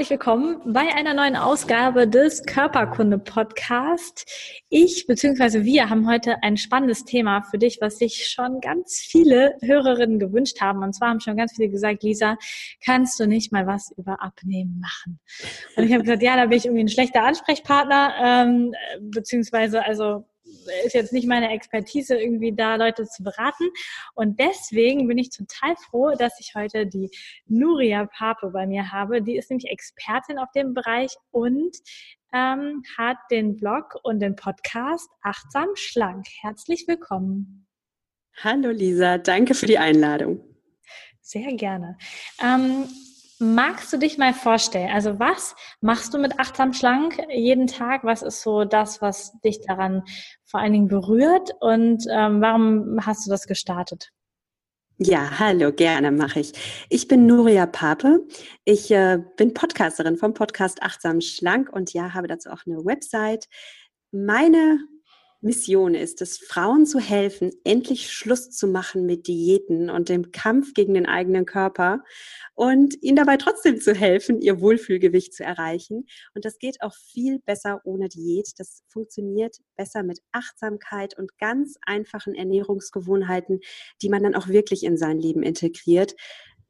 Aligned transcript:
Herzlich 0.00 0.18
willkommen 0.18 0.62
bei 0.64 0.94
einer 0.94 1.12
neuen 1.12 1.36
Ausgabe 1.36 2.08
des 2.08 2.44
Körperkunde 2.44 3.18
Podcast. 3.18 4.24
Ich 4.70 5.06
bzw. 5.06 5.64
wir 5.64 5.90
haben 5.90 6.08
heute 6.08 6.42
ein 6.42 6.56
spannendes 6.56 7.04
Thema 7.04 7.42
für 7.42 7.58
dich, 7.58 7.82
was 7.82 7.98
sich 7.98 8.26
schon 8.26 8.62
ganz 8.62 8.96
viele 8.96 9.56
Hörerinnen 9.60 10.18
gewünscht 10.18 10.62
haben. 10.62 10.82
Und 10.82 10.94
zwar 10.94 11.10
haben 11.10 11.20
schon 11.20 11.36
ganz 11.36 11.52
viele 11.54 11.68
gesagt, 11.68 12.02
Lisa, 12.02 12.38
kannst 12.82 13.20
du 13.20 13.26
nicht 13.26 13.52
mal 13.52 13.66
was 13.66 13.92
über 13.98 14.22
Abnehmen 14.22 14.80
machen? 14.80 15.20
Und 15.76 15.84
ich 15.84 15.92
habe 15.92 16.04
gesagt, 16.04 16.22
ja, 16.22 16.34
da 16.34 16.46
bin 16.46 16.56
ich 16.56 16.64
irgendwie 16.64 16.84
ein 16.84 16.88
schlechter 16.88 17.22
Ansprechpartner, 17.22 18.14
ähm, 18.22 18.72
beziehungsweise 19.02 19.84
also 19.84 20.24
ist 20.84 20.94
jetzt 20.94 21.12
nicht 21.12 21.26
meine 21.26 21.50
Expertise, 21.50 22.16
irgendwie 22.16 22.54
da 22.54 22.76
Leute 22.76 23.06
zu 23.06 23.22
beraten. 23.22 23.68
Und 24.14 24.38
deswegen 24.38 25.06
bin 25.08 25.18
ich 25.18 25.30
total 25.30 25.74
froh, 25.88 26.12
dass 26.18 26.38
ich 26.40 26.54
heute 26.54 26.86
die 26.86 27.10
Nuria 27.46 28.06
Pape 28.06 28.50
bei 28.50 28.66
mir 28.66 28.92
habe. 28.92 29.22
Die 29.22 29.36
ist 29.36 29.50
nämlich 29.50 29.70
Expertin 29.70 30.38
auf 30.38 30.50
dem 30.54 30.74
Bereich 30.74 31.14
und 31.30 31.76
ähm, 32.32 32.82
hat 32.96 33.18
den 33.30 33.56
Blog 33.56 33.98
und 34.02 34.20
den 34.20 34.36
Podcast 34.36 35.08
Achtsam 35.22 35.68
Schlank. 35.74 36.26
Herzlich 36.40 36.84
willkommen. 36.86 37.66
Hallo 38.42 38.70
Lisa, 38.70 39.18
danke 39.18 39.54
für 39.54 39.66
die 39.66 39.78
Einladung. 39.78 40.40
Sehr 41.20 41.52
gerne. 41.54 41.98
Ähm, 42.42 42.88
Magst 43.42 43.90
du 43.90 43.96
dich 43.96 44.18
mal 44.18 44.34
vorstellen? 44.34 44.90
Also 44.92 45.18
was 45.18 45.56
machst 45.80 46.12
du 46.12 46.18
mit 46.18 46.38
achtsam 46.38 46.74
schlank 46.74 47.16
jeden 47.30 47.66
Tag? 47.66 48.04
Was 48.04 48.20
ist 48.20 48.42
so 48.42 48.66
das, 48.66 49.00
was 49.00 49.32
dich 49.40 49.62
daran 49.62 50.02
vor 50.44 50.60
allen 50.60 50.74
Dingen 50.74 50.88
berührt? 50.88 51.50
Und 51.58 52.04
ähm, 52.12 52.42
warum 52.42 52.98
hast 53.06 53.26
du 53.26 53.30
das 53.30 53.46
gestartet? 53.46 54.10
Ja, 54.98 55.38
hallo, 55.38 55.72
gerne 55.72 56.10
mache 56.10 56.40
ich. 56.40 56.52
Ich 56.90 57.08
bin 57.08 57.24
Nuria 57.24 57.64
Pape. 57.64 58.26
Ich 58.66 58.90
äh, 58.90 59.18
bin 59.38 59.54
Podcasterin 59.54 60.18
vom 60.18 60.34
Podcast 60.34 60.82
Achtsam 60.82 61.22
Schlank 61.22 61.72
und 61.72 61.94
ja, 61.94 62.12
habe 62.12 62.26
dazu 62.26 62.50
auch 62.50 62.66
eine 62.66 62.84
Website. 62.84 63.48
Meine 64.12 64.80
Mission 65.42 65.94
ist 65.94 66.20
es, 66.20 66.38
Frauen 66.38 66.84
zu 66.84 66.98
helfen, 66.98 67.50
endlich 67.64 68.12
Schluss 68.12 68.50
zu 68.50 68.66
machen 68.66 69.06
mit 69.06 69.26
Diäten 69.26 69.88
und 69.88 70.10
dem 70.10 70.32
Kampf 70.32 70.74
gegen 70.74 70.92
den 70.92 71.06
eigenen 71.06 71.46
Körper 71.46 72.02
und 72.54 73.02
ihnen 73.02 73.16
dabei 73.16 73.38
trotzdem 73.38 73.80
zu 73.80 73.94
helfen, 73.94 74.42
ihr 74.42 74.60
Wohlfühlgewicht 74.60 75.32
zu 75.32 75.42
erreichen. 75.42 76.06
Und 76.34 76.44
das 76.44 76.58
geht 76.58 76.82
auch 76.82 76.94
viel 76.94 77.38
besser 77.38 77.80
ohne 77.84 78.08
Diät. 78.08 78.50
Das 78.58 78.82
funktioniert 78.88 79.56
besser 79.76 80.02
mit 80.02 80.20
Achtsamkeit 80.32 81.16
und 81.18 81.38
ganz 81.38 81.76
einfachen 81.86 82.34
Ernährungsgewohnheiten, 82.34 83.60
die 84.02 84.10
man 84.10 84.22
dann 84.22 84.34
auch 84.34 84.48
wirklich 84.48 84.84
in 84.84 84.98
sein 84.98 85.18
Leben 85.18 85.42
integriert, 85.42 86.14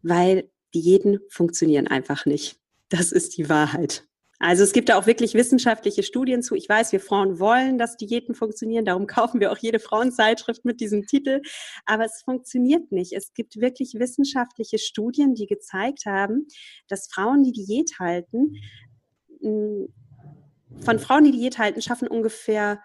weil 0.03 0.49
Diäten 0.75 1.19
funktionieren 1.29 1.89
einfach 1.89 2.25
nicht. 2.25 2.61
Das 2.89 3.11
ist 3.11 3.37
die 3.37 3.49
Wahrheit. 3.49 4.10
Also 4.41 4.65
es 4.65 4.73
gibt 4.73 4.89
da 4.89 4.97
auch 4.97 5.07
wirklich 5.07 5.35
wissenschaftliche 5.35 6.03
Studien 6.03 6.43
zu. 6.43 6.55
Ich 6.55 6.67
weiß, 6.67 6.93
wir 6.93 7.01
Frauen 7.01 7.39
wollen, 7.39 7.77
dass 7.77 7.99
Diäten 7.99 8.35
funktionieren. 8.35 8.87
Darum 8.87 9.07
kaufen 9.07 9.39
wir 9.39 9.53
auch 9.53 9.59
jede 9.59 9.79
Frauenzeitschrift 9.79 10.65
mit 10.65 10.81
diesem 10.81 11.07
Titel. 11.07 11.43
Aber 11.85 12.07
es 12.07 12.23
funktioniert 12.25 12.91
nicht. 12.91 13.13
Es 13.13 13.35
gibt 13.35 13.61
wirklich 13.61 13.95
wissenschaftliche 13.95 14.79
Studien, 14.79 15.35
die 15.35 15.47
gezeigt 15.47 16.07
haben, 16.07 16.47
dass 16.89 17.09
Frauen, 17.13 17.43
die 17.43 17.53
Diät 17.53 17.99
halten, 17.99 18.57
von 19.41 20.99
Frauen, 20.99 21.25
die 21.25 21.33
Diät 21.33 21.59
halten, 21.59 21.83
schaffen 21.83 22.09
ungefähr 22.09 22.83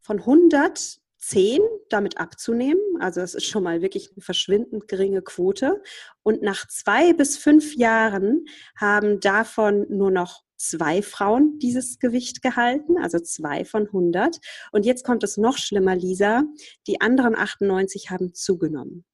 von 0.00 0.20
100 0.20 1.00
10 1.24 1.60
damit 1.88 2.18
abzunehmen. 2.18 2.80
Also 3.00 3.22
es 3.22 3.34
ist 3.34 3.46
schon 3.46 3.62
mal 3.62 3.80
wirklich 3.80 4.10
eine 4.12 4.20
verschwindend 4.20 4.88
geringe 4.88 5.22
Quote. 5.22 5.82
Und 6.22 6.42
nach 6.42 6.68
zwei 6.68 7.14
bis 7.14 7.38
fünf 7.38 7.74
Jahren 7.76 8.44
haben 8.76 9.20
davon 9.20 9.86
nur 9.88 10.10
noch 10.10 10.43
zwei 10.56 11.02
Frauen 11.02 11.58
dieses 11.58 11.98
Gewicht 11.98 12.42
gehalten, 12.42 12.98
also 12.98 13.18
zwei 13.18 13.64
von 13.64 13.86
100. 13.86 14.38
Und 14.72 14.86
jetzt 14.86 15.04
kommt 15.04 15.22
es 15.24 15.36
noch 15.36 15.58
schlimmer, 15.58 15.96
Lisa. 15.96 16.44
Die 16.86 17.00
anderen 17.00 17.34
98 17.36 18.10
haben 18.10 18.34
zugenommen. 18.34 19.04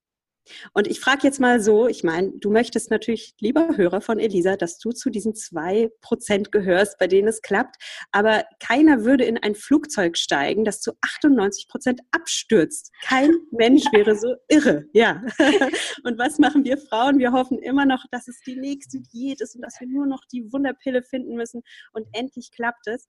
Und 0.72 0.86
ich 0.86 1.00
frage 1.00 1.20
jetzt 1.22 1.40
mal 1.40 1.60
so, 1.60 1.86
ich 1.88 2.04
meine, 2.04 2.32
du 2.32 2.50
möchtest 2.50 2.90
natürlich, 2.90 3.34
lieber 3.40 3.76
Hörer 3.76 4.00
von 4.00 4.18
Elisa, 4.18 4.56
dass 4.56 4.78
du 4.78 4.92
zu 4.92 5.10
diesen 5.10 5.34
zwei 5.34 5.90
Prozent 6.00 6.52
gehörst, 6.52 6.98
bei 6.98 7.06
denen 7.06 7.28
es 7.28 7.42
klappt. 7.42 7.76
Aber 8.12 8.44
keiner 8.58 9.04
würde 9.04 9.24
in 9.24 9.38
ein 9.38 9.54
Flugzeug 9.54 10.16
steigen, 10.16 10.64
das 10.64 10.80
zu 10.80 10.92
98 11.00 11.68
Prozent 11.68 12.00
abstürzt. 12.10 12.92
Kein 13.02 13.30
Mensch 13.50 13.84
wäre 13.92 14.16
so 14.16 14.34
irre, 14.48 14.86
ja. 14.92 15.22
Und 16.04 16.18
was 16.18 16.38
machen 16.38 16.64
wir 16.64 16.78
Frauen? 16.78 17.18
Wir 17.18 17.32
hoffen 17.32 17.58
immer 17.58 17.84
noch, 17.84 18.04
dass 18.10 18.28
es 18.28 18.40
die 18.46 18.56
nächste 18.56 19.00
Diät 19.00 19.40
ist 19.40 19.54
und 19.54 19.62
dass 19.62 19.80
wir 19.80 19.86
nur 19.86 20.06
noch 20.06 20.24
die 20.32 20.52
Wunderpille 20.52 21.02
finden 21.02 21.34
müssen 21.34 21.62
und 21.92 22.06
endlich 22.12 22.50
klappt 22.52 22.86
es. 22.86 23.08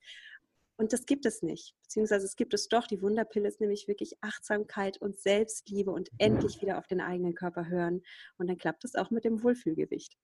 Und 0.81 0.93
das 0.93 1.05
gibt 1.05 1.27
es 1.27 1.43
nicht. 1.43 1.75
Beziehungsweise 1.83 2.25
es 2.25 2.35
gibt 2.35 2.55
es 2.55 2.67
doch. 2.67 2.87
Die 2.87 3.03
Wunderpille 3.03 3.47
ist 3.47 3.61
nämlich 3.61 3.87
wirklich 3.87 4.15
Achtsamkeit 4.21 4.99
und 4.99 5.15
Selbstliebe 5.15 5.91
und 5.91 6.09
endlich 6.17 6.59
wieder 6.59 6.79
auf 6.79 6.87
den 6.87 7.01
eigenen 7.01 7.35
Körper 7.35 7.67
hören. 7.67 8.01
Und 8.39 8.47
dann 8.47 8.57
klappt 8.57 8.83
es 8.83 8.95
auch 8.95 9.11
mit 9.11 9.23
dem 9.23 9.43
Wohlfühlgewicht. 9.43 10.17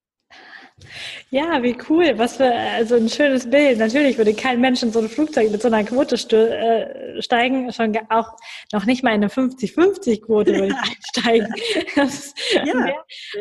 Ja, 1.30 1.62
wie 1.64 1.76
cool. 1.90 2.18
Was 2.18 2.38
für 2.38 2.54
also 2.54 2.96
ein 2.96 3.10
schönes 3.10 3.50
Bild. 3.50 3.80
Natürlich 3.80 4.18
würde 4.18 4.34
kein 4.34 4.62
Mensch 4.62 4.84
in 4.84 4.92
so 4.92 5.00
ein 5.00 5.10
Flugzeug 5.10 5.52
mit 5.52 5.62
so 5.62 5.68
einer 5.68 5.84
Quote 5.84 6.16
äh, 6.16 7.22
steigen. 7.22 7.72
Schon 7.74 7.98
auch 8.10 8.30
noch 8.72 8.86
nicht 8.86 9.04
mal 9.04 9.10
in 9.10 9.24
eine 9.24 9.28
50-50-Quote 9.28 10.54
würde 10.54 10.68
ich 10.68 10.76
einsteigen. 10.76 11.54
Das 11.96 12.34
ja, 12.54 12.94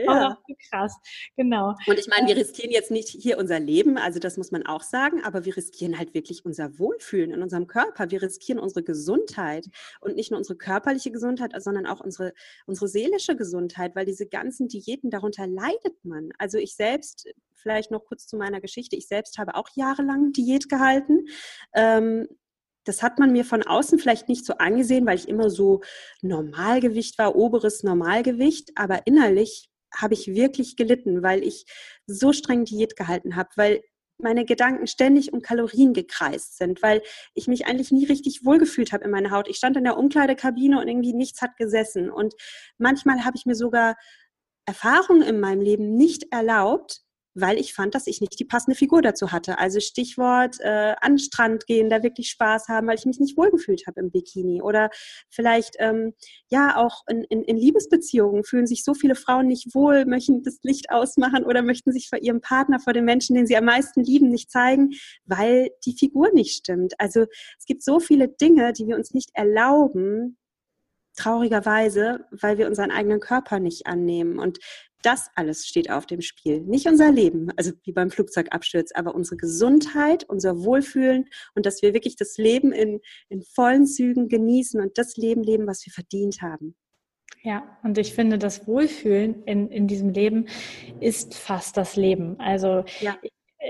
ja. 0.04 0.38
krass. 0.70 0.96
Genau. 1.36 1.74
Und 1.86 1.98
ich 1.98 2.08
meine, 2.08 2.26
wir 2.26 2.36
riskieren 2.36 2.70
jetzt 2.70 2.90
nicht 2.90 3.08
hier 3.08 3.38
unser 3.38 3.60
Leben, 3.60 3.98
also 3.98 4.18
das 4.18 4.38
muss 4.38 4.50
man 4.50 4.64
auch 4.64 4.82
sagen, 4.82 5.22
aber 5.24 5.44
wir 5.44 5.56
riskieren 5.56 5.98
halt 5.98 6.14
wirklich 6.14 6.44
unser 6.44 6.78
Wohlfühlen 6.78 7.32
in 7.32 7.42
unserem 7.42 7.66
Körper. 7.66 8.10
Wir 8.10 8.22
riskieren 8.22 8.58
unsere 8.58 8.82
Gesundheit 8.82 9.66
und 10.00 10.16
nicht 10.16 10.30
nur 10.30 10.38
unsere 10.38 10.56
körperliche 10.56 11.10
Gesundheit, 11.10 11.52
sondern 11.58 11.86
auch 11.86 12.00
unsere, 12.00 12.32
unsere 12.66 12.88
seelische 12.88 13.36
Gesundheit, 13.36 13.94
weil 13.94 14.06
diese 14.06 14.26
ganzen 14.26 14.68
Diäten, 14.68 15.10
darunter 15.10 15.46
leidet 15.46 16.02
man. 16.04 16.30
Also 16.38 16.56
ich 16.56 16.75
selbst, 16.76 17.28
vielleicht 17.54 17.90
noch 17.90 18.04
kurz 18.04 18.26
zu 18.26 18.36
meiner 18.36 18.60
Geschichte, 18.60 18.96
ich 18.96 19.08
selbst 19.08 19.38
habe 19.38 19.54
auch 19.54 19.68
jahrelang 19.74 20.32
Diät 20.32 20.68
gehalten. 20.68 21.26
Ähm, 21.74 22.28
das 22.84 23.02
hat 23.02 23.18
man 23.18 23.32
mir 23.32 23.44
von 23.44 23.64
außen 23.64 23.98
vielleicht 23.98 24.28
nicht 24.28 24.46
so 24.46 24.54
angesehen, 24.54 25.06
weil 25.06 25.18
ich 25.18 25.28
immer 25.28 25.50
so 25.50 25.80
Normalgewicht 26.22 27.18
war, 27.18 27.34
oberes 27.34 27.82
Normalgewicht, 27.82 28.70
aber 28.76 29.06
innerlich 29.06 29.68
habe 29.94 30.14
ich 30.14 30.28
wirklich 30.28 30.76
gelitten, 30.76 31.22
weil 31.22 31.42
ich 31.42 31.64
so 32.06 32.32
streng 32.32 32.64
Diät 32.64 32.96
gehalten 32.96 33.34
habe, 33.34 33.48
weil 33.56 33.82
meine 34.18 34.44
Gedanken 34.44 34.86
ständig 34.86 35.32
um 35.32 35.42
Kalorien 35.42 35.92
gekreist 35.92 36.56
sind, 36.56 36.82
weil 36.82 37.02
ich 37.34 37.48
mich 37.48 37.66
eigentlich 37.66 37.92
nie 37.92 38.06
richtig 38.06 38.44
wohlgefühlt 38.44 38.92
habe 38.92 39.04
in 39.04 39.10
meiner 39.10 39.30
Haut. 39.30 39.48
Ich 39.48 39.56
stand 39.56 39.76
in 39.76 39.84
der 39.84 39.98
Umkleidekabine 39.98 40.80
und 40.80 40.88
irgendwie 40.88 41.12
nichts 41.12 41.42
hat 41.42 41.56
gesessen. 41.56 42.10
Und 42.10 42.34
manchmal 42.78 43.24
habe 43.24 43.36
ich 43.36 43.44
mir 43.44 43.54
sogar 43.54 43.96
Erfahrungen 44.66 45.22
in 45.22 45.40
meinem 45.40 45.60
Leben 45.62 45.94
nicht 45.94 46.26
erlaubt, 46.32 47.06
weil 47.36 47.58
ich 47.58 47.74
fand, 47.74 47.94
dass 47.94 48.06
ich 48.06 48.20
nicht 48.20 48.38
die 48.40 48.44
passende 48.44 48.76
Figur 48.76 49.02
dazu 49.02 49.30
hatte. 49.30 49.58
Also 49.58 49.78
Stichwort 49.78 50.56
äh, 50.60 50.94
an 51.00 51.18
Strand 51.18 51.66
gehen, 51.66 51.90
da 51.90 52.02
wirklich 52.02 52.30
Spaß 52.30 52.68
haben, 52.68 52.86
weil 52.86 52.98
ich 52.98 53.04
mich 53.04 53.20
nicht 53.20 53.36
wohlgefühlt 53.36 53.86
habe 53.86 54.00
im 54.00 54.10
Bikini. 54.10 54.62
Oder 54.62 54.88
vielleicht 55.28 55.74
ähm, 55.78 56.14
ja 56.48 56.76
auch 56.76 57.02
in, 57.08 57.24
in, 57.24 57.42
in 57.42 57.56
Liebesbeziehungen 57.58 58.42
fühlen 58.42 58.66
sich 58.66 58.84
so 58.84 58.94
viele 58.94 59.14
Frauen 59.14 59.46
nicht 59.46 59.74
wohl, 59.74 60.06
möchten 60.06 60.42
das 60.42 60.58
Licht 60.62 60.90
ausmachen 60.90 61.44
oder 61.44 61.62
möchten 61.62 61.92
sich 61.92 62.08
vor 62.08 62.20
ihrem 62.20 62.40
Partner, 62.40 62.80
vor 62.80 62.94
den 62.94 63.04
Menschen, 63.04 63.36
den 63.36 63.46
sie 63.46 63.56
am 63.56 63.66
meisten 63.66 64.02
lieben, 64.02 64.30
nicht 64.30 64.50
zeigen, 64.50 64.92
weil 65.26 65.70
die 65.84 65.94
Figur 65.96 66.32
nicht 66.32 66.56
stimmt. 66.56 66.94
Also 66.98 67.26
es 67.58 67.66
gibt 67.66 67.82
so 67.82 68.00
viele 68.00 68.28
Dinge, 68.28 68.72
die 68.72 68.86
wir 68.86 68.96
uns 68.96 69.12
nicht 69.12 69.30
erlauben, 69.34 70.38
traurigerweise, 71.16 72.26
weil 72.30 72.58
wir 72.58 72.66
unseren 72.66 72.90
eigenen 72.90 73.20
Körper 73.20 73.58
nicht 73.58 73.86
annehmen. 73.86 74.38
Und 74.38 74.58
das 75.02 75.28
alles 75.34 75.66
steht 75.66 75.90
auf 75.90 76.06
dem 76.06 76.20
Spiel. 76.20 76.60
Nicht 76.62 76.86
unser 76.86 77.12
Leben, 77.12 77.50
also 77.56 77.72
wie 77.84 77.92
beim 77.92 78.10
Flugzeugabsturz, 78.10 78.92
aber 78.92 79.14
unsere 79.14 79.36
Gesundheit, 79.36 80.24
unser 80.28 80.64
Wohlfühlen 80.64 81.26
und 81.54 81.66
dass 81.66 81.82
wir 81.82 81.94
wirklich 81.94 82.16
das 82.16 82.38
Leben 82.38 82.72
in, 82.72 83.00
in 83.28 83.42
vollen 83.42 83.86
Zügen 83.86 84.28
genießen 84.28 84.80
und 84.80 84.98
das 84.98 85.16
Leben 85.16 85.42
leben, 85.42 85.66
was 85.66 85.84
wir 85.86 85.92
verdient 85.92 86.42
haben. 86.42 86.74
Ja, 87.42 87.78
und 87.84 87.98
ich 87.98 88.14
finde, 88.14 88.38
das 88.38 88.66
Wohlfühlen 88.66 89.44
in, 89.44 89.68
in 89.70 89.86
diesem 89.86 90.10
Leben 90.10 90.48
ist 91.00 91.34
fast 91.34 91.76
das 91.76 91.94
Leben. 91.94 92.40
Also 92.40 92.84
ja 93.00 93.16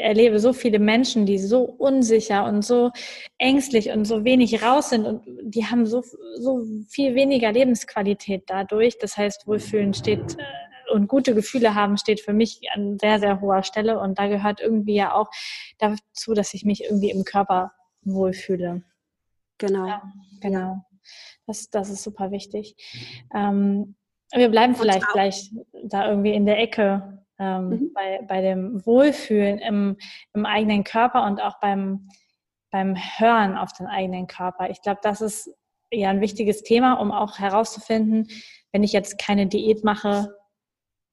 erlebe 0.00 0.38
so 0.38 0.52
viele 0.52 0.78
Menschen, 0.78 1.26
die 1.26 1.38
so 1.38 1.62
unsicher 1.62 2.44
und 2.44 2.62
so 2.62 2.90
ängstlich 3.38 3.90
und 3.90 4.04
so 4.04 4.24
wenig 4.24 4.62
raus 4.62 4.90
sind 4.90 5.06
und 5.06 5.22
die 5.42 5.64
haben 5.66 5.86
so, 5.86 6.02
so 6.38 6.62
viel 6.88 7.14
weniger 7.14 7.52
Lebensqualität 7.52 8.44
dadurch. 8.46 8.98
Das 8.98 9.16
heißt, 9.16 9.46
Wohlfühlen 9.46 9.94
steht 9.94 10.38
äh, 10.38 10.92
und 10.92 11.08
gute 11.08 11.34
Gefühle 11.34 11.74
haben 11.74 11.96
steht 11.96 12.20
für 12.20 12.32
mich 12.32 12.60
an 12.72 12.98
sehr, 12.98 13.18
sehr 13.18 13.40
hoher 13.40 13.62
Stelle 13.62 13.98
und 13.98 14.18
da 14.18 14.28
gehört 14.28 14.60
irgendwie 14.60 14.94
ja 14.94 15.14
auch 15.14 15.30
dazu, 15.78 16.34
dass 16.34 16.54
ich 16.54 16.64
mich 16.64 16.84
irgendwie 16.84 17.10
im 17.10 17.24
Körper 17.24 17.72
wohlfühle. 18.02 18.82
Genau. 19.58 19.86
Ja, 19.86 20.02
genau. 20.40 20.84
Das, 21.46 21.70
das 21.70 21.90
ist 21.90 22.02
super 22.02 22.30
wichtig. 22.30 22.76
Ähm, 23.34 23.96
wir 24.32 24.48
bleiben 24.48 24.74
vielleicht 24.74 25.06
gleich 25.08 25.52
da 25.84 26.08
irgendwie 26.08 26.34
in 26.34 26.46
der 26.46 26.58
Ecke 26.58 27.25
ähm, 27.38 27.68
mhm. 27.68 27.92
bei, 27.94 28.20
bei 28.26 28.40
dem 28.40 28.84
Wohlfühlen 28.86 29.58
im, 29.58 29.96
im 30.34 30.46
eigenen 30.46 30.84
Körper 30.84 31.24
und 31.24 31.40
auch 31.40 31.60
beim, 31.60 32.08
beim 32.70 32.96
Hören 32.96 33.56
auf 33.56 33.72
den 33.72 33.86
eigenen 33.86 34.26
Körper. 34.26 34.70
Ich 34.70 34.82
glaube, 34.82 35.00
das 35.02 35.20
ist 35.20 35.50
ja 35.92 36.10
ein 36.10 36.20
wichtiges 36.20 36.62
Thema, 36.62 36.94
um 36.94 37.12
auch 37.12 37.38
herauszufinden, 37.38 38.28
wenn 38.72 38.82
ich 38.82 38.92
jetzt 38.92 39.18
keine 39.18 39.46
Diät 39.46 39.84
mache, 39.84 40.34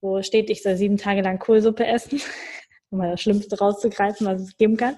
wo 0.02 0.22
steht, 0.22 0.50
ich 0.50 0.62
soll 0.62 0.76
sieben 0.76 0.98
Tage 0.98 1.22
lang 1.22 1.40
Kohlsuppe 1.40 1.86
essen, 1.86 2.22
um 2.90 3.00
mal 3.00 3.12
das 3.12 3.22
Schlimmste 3.22 3.58
rauszugreifen, 3.58 4.28
was 4.28 4.42
es 4.42 4.58
geben 4.58 4.78
kann, 4.78 4.96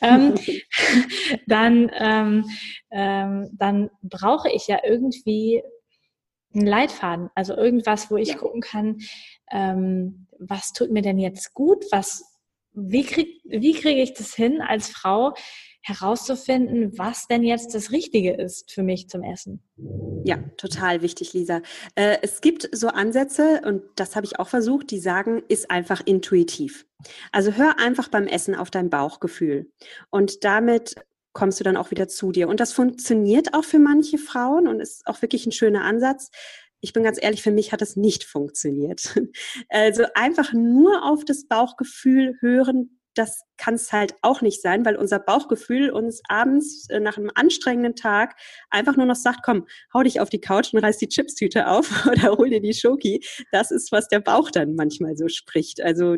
ähm, 0.00 0.34
dann, 1.46 1.90
ähm, 1.98 2.44
ähm, 2.90 3.50
dann 3.52 3.90
brauche 4.02 4.50
ich 4.50 4.66
ja 4.68 4.78
irgendwie 4.84 5.62
einen 6.54 6.66
Leitfaden, 6.66 7.30
also 7.34 7.56
irgendwas, 7.56 8.10
wo 8.10 8.16
ich 8.16 8.28
ja. 8.28 8.36
gucken 8.36 8.60
kann, 8.60 8.98
ähm, 9.50 10.28
was 10.48 10.72
tut 10.72 10.90
mir 10.90 11.02
denn 11.02 11.18
jetzt 11.18 11.54
gut, 11.54 11.84
was, 11.90 12.24
wie 12.72 13.04
krieg, 13.04 13.40
wie 13.44 13.74
kriege 13.74 14.02
ich 14.02 14.14
das 14.14 14.34
hin 14.34 14.60
als 14.60 14.88
Frau 14.88 15.34
herauszufinden, 15.84 16.96
was 16.98 17.26
denn 17.26 17.42
jetzt 17.42 17.74
das 17.74 17.92
Richtige 17.92 18.32
ist 18.32 18.72
für 18.72 18.82
mich 18.82 19.08
zum 19.10 19.22
Essen. 19.22 19.62
Ja, 20.24 20.38
total 20.56 21.02
wichtig, 21.02 21.34
Lisa. 21.34 21.60
Äh, 21.94 22.16
es 22.22 22.40
gibt 22.40 22.70
so 22.72 22.88
Ansätze, 22.88 23.60
und 23.66 23.82
das 23.96 24.16
habe 24.16 24.24
ich 24.24 24.38
auch 24.38 24.48
versucht, 24.48 24.90
die 24.90 24.98
sagen, 24.98 25.42
ist 25.48 25.70
einfach 25.70 26.00
intuitiv. 26.06 26.86
Also 27.32 27.52
hör 27.52 27.78
einfach 27.78 28.08
beim 28.08 28.26
Essen 28.26 28.54
auf 28.54 28.70
dein 28.70 28.88
Bauchgefühl. 28.88 29.70
Und 30.08 30.44
damit 30.44 30.94
kommst 31.34 31.60
du 31.60 31.64
dann 31.64 31.76
auch 31.76 31.90
wieder 31.90 32.08
zu 32.08 32.32
dir. 32.32 32.48
Und 32.48 32.60
das 32.60 32.72
funktioniert 32.72 33.52
auch 33.52 33.64
für 33.64 33.78
manche 33.78 34.16
Frauen 34.16 34.66
und 34.66 34.80
ist 34.80 35.06
auch 35.06 35.20
wirklich 35.20 35.44
ein 35.44 35.52
schöner 35.52 35.84
Ansatz. 35.84 36.30
Ich 36.84 36.92
bin 36.92 37.02
ganz 37.02 37.16
ehrlich, 37.18 37.42
für 37.42 37.50
mich 37.50 37.72
hat 37.72 37.80
das 37.80 37.96
nicht 37.96 38.24
funktioniert. 38.24 39.14
Also 39.70 40.04
einfach 40.14 40.52
nur 40.52 41.02
auf 41.04 41.24
das 41.24 41.48
Bauchgefühl 41.48 42.36
hören, 42.40 43.00
das 43.14 43.42
kann 43.56 43.74
es 43.74 43.92
halt 43.92 44.14
auch 44.20 44.42
nicht 44.42 44.60
sein, 44.60 44.84
weil 44.84 44.96
unser 44.96 45.18
Bauchgefühl 45.18 45.90
uns 45.90 46.20
abends 46.28 46.88
äh, 46.90 47.00
nach 47.00 47.16
einem 47.16 47.30
anstrengenden 47.34 47.94
Tag 47.96 48.36
einfach 48.68 48.96
nur 48.96 49.06
noch 49.06 49.16
sagt, 49.16 49.40
komm, 49.44 49.66
hau 49.94 50.02
dich 50.02 50.20
auf 50.20 50.28
die 50.28 50.40
Couch 50.40 50.74
und 50.74 50.80
reiß 50.80 50.98
die 50.98 51.08
Chipstüte 51.08 51.68
auf 51.68 52.06
oder 52.10 52.36
hol 52.36 52.50
dir 52.50 52.60
die 52.60 52.74
Schoki. 52.74 53.24
Das 53.50 53.70
ist, 53.70 53.90
was 53.90 54.08
der 54.08 54.20
Bauch 54.20 54.50
dann 54.50 54.74
manchmal 54.74 55.16
so 55.16 55.28
spricht. 55.28 55.80
Also 55.80 56.16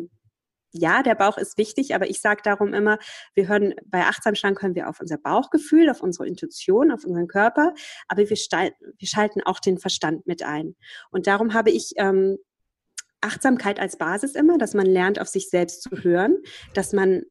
ja, 0.77 1.03
der 1.03 1.15
Bauch 1.15 1.37
ist 1.37 1.57
wichtig, 1.57 1.95
aber 1.95 2.09
ich 2.09 2.21
sage 2.21 2.41
darum 2.43 2.73
immer, 2.73 2.99
wir 3.33 3.47
hören 3.47 3.75
bei 3.85 4.03
achtsam 4.03 4.35
schlank 4.35 4.61
hören 4.61 4.75
wir 4.75 4.89
auf 4.89 4.99
unser 4.99 5.17
Bauchgefühl, 5.17 5.89
auf 5.89 6.01
unsere 6.01 6.27
Intuition, 6.27 6.91
auf 6.91 7.03
unseren 7.05 7.27
Körper, 7.27 7.73
aber 8.07 8.21
wir, 8.21 8.37
wir 8.37 9.07
schalten 9.07 9.41
auch 9.43 9.59
den 9.59 9.77
Verstand 9.77 10.27
mit 10.27 10.43
ein. 10.43 10.75
Und 11.11 11.27
darum 11.27 11.53
habe 11.53 11.71
ich 11.71 11.93
ähm, 11.97 12.37
Achtsamkeit 13.21 13.79
als 13.79 13.97
Basis 13.97 14.35
immer, 14.35 14.57
dass 14.57 14.73
man 14.73 14.85
lernt, 14.85 15.19
auf 15.19 15.27
sich 15.27 15.49
selbst 15.49 15.81
zu 15.81 16.03
hören, 16.03 16.37
dass 16.73 16.93
man 16.93 17.23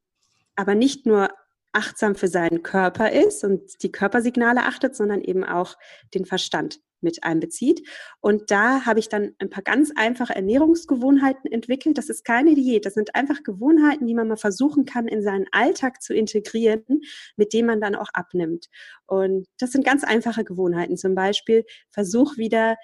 aber 0.57 0.75
nicht 0.75 1.07
nur 1.07 1.29
achtsam 1.73 2.15
für 2.15 2.29
seinen 2.29 2.63
Körper 2.63 3.13
ist 3.13 3.45
und 3.45 3.83
die 3.83 3.93
Körpersignale 3.93 4.63
achtet, 4.63 4.97
sondern 4.97 5.21
eben 5.21 5.45
auch 5.45 5.77
den 6.15 6.25
Verstand 6.25 6.81
mit 7.01 7.25
einbezieht. 7.25 7.87
Und 8.21 8.51
da 8.51 8.87
habe 8.87 8.99
ich 8.99 9.09
dann 9.09 9.35
ein 9.39 9.51
paar 9.51 9.63
ganz 9.63 9.93
einfache 9.97 10.35
Ernährungsgewohnheiten 10.35 11.51
entwickelt. 11.51 11.99
Das 11.99 12.09
ist 12.09 12.25
keine 12.25 12.55
Diät, 12.55 12.87
das 12.87 12.95
sind 12.95 13.15
einfach 13.15 13.43
Gewohnheiten, 13.43 14.07
die 14.07 14.15
man 14.15 14.29
mal 14.29 14.37
versuchen 14.37 14.85
kann, 14.85 15.09
in 15.09 15.23
seinen 15.23 15.47
Alltag 15.53 16.03
zu 16.03 16.15
integrieren, 16.15 17.03
mit 17.37 17.53
denen 17.53 17.67
man 17.67 17.81
dann 17.81 17.95
auch 17.95 18.09
abnimmt. 18.13 18.67
Und 19.07 19.47
das 19.59 19.73
sind 19.73 19.85
ganz 19.85 20.05
einfache 20.05 20.45
Gewohnheiten. 20.45 20.97
Zum 20.97 21.15
Beispiel 21.15 21.65
versuch 21.91 22.37
wieder 22.37 22.77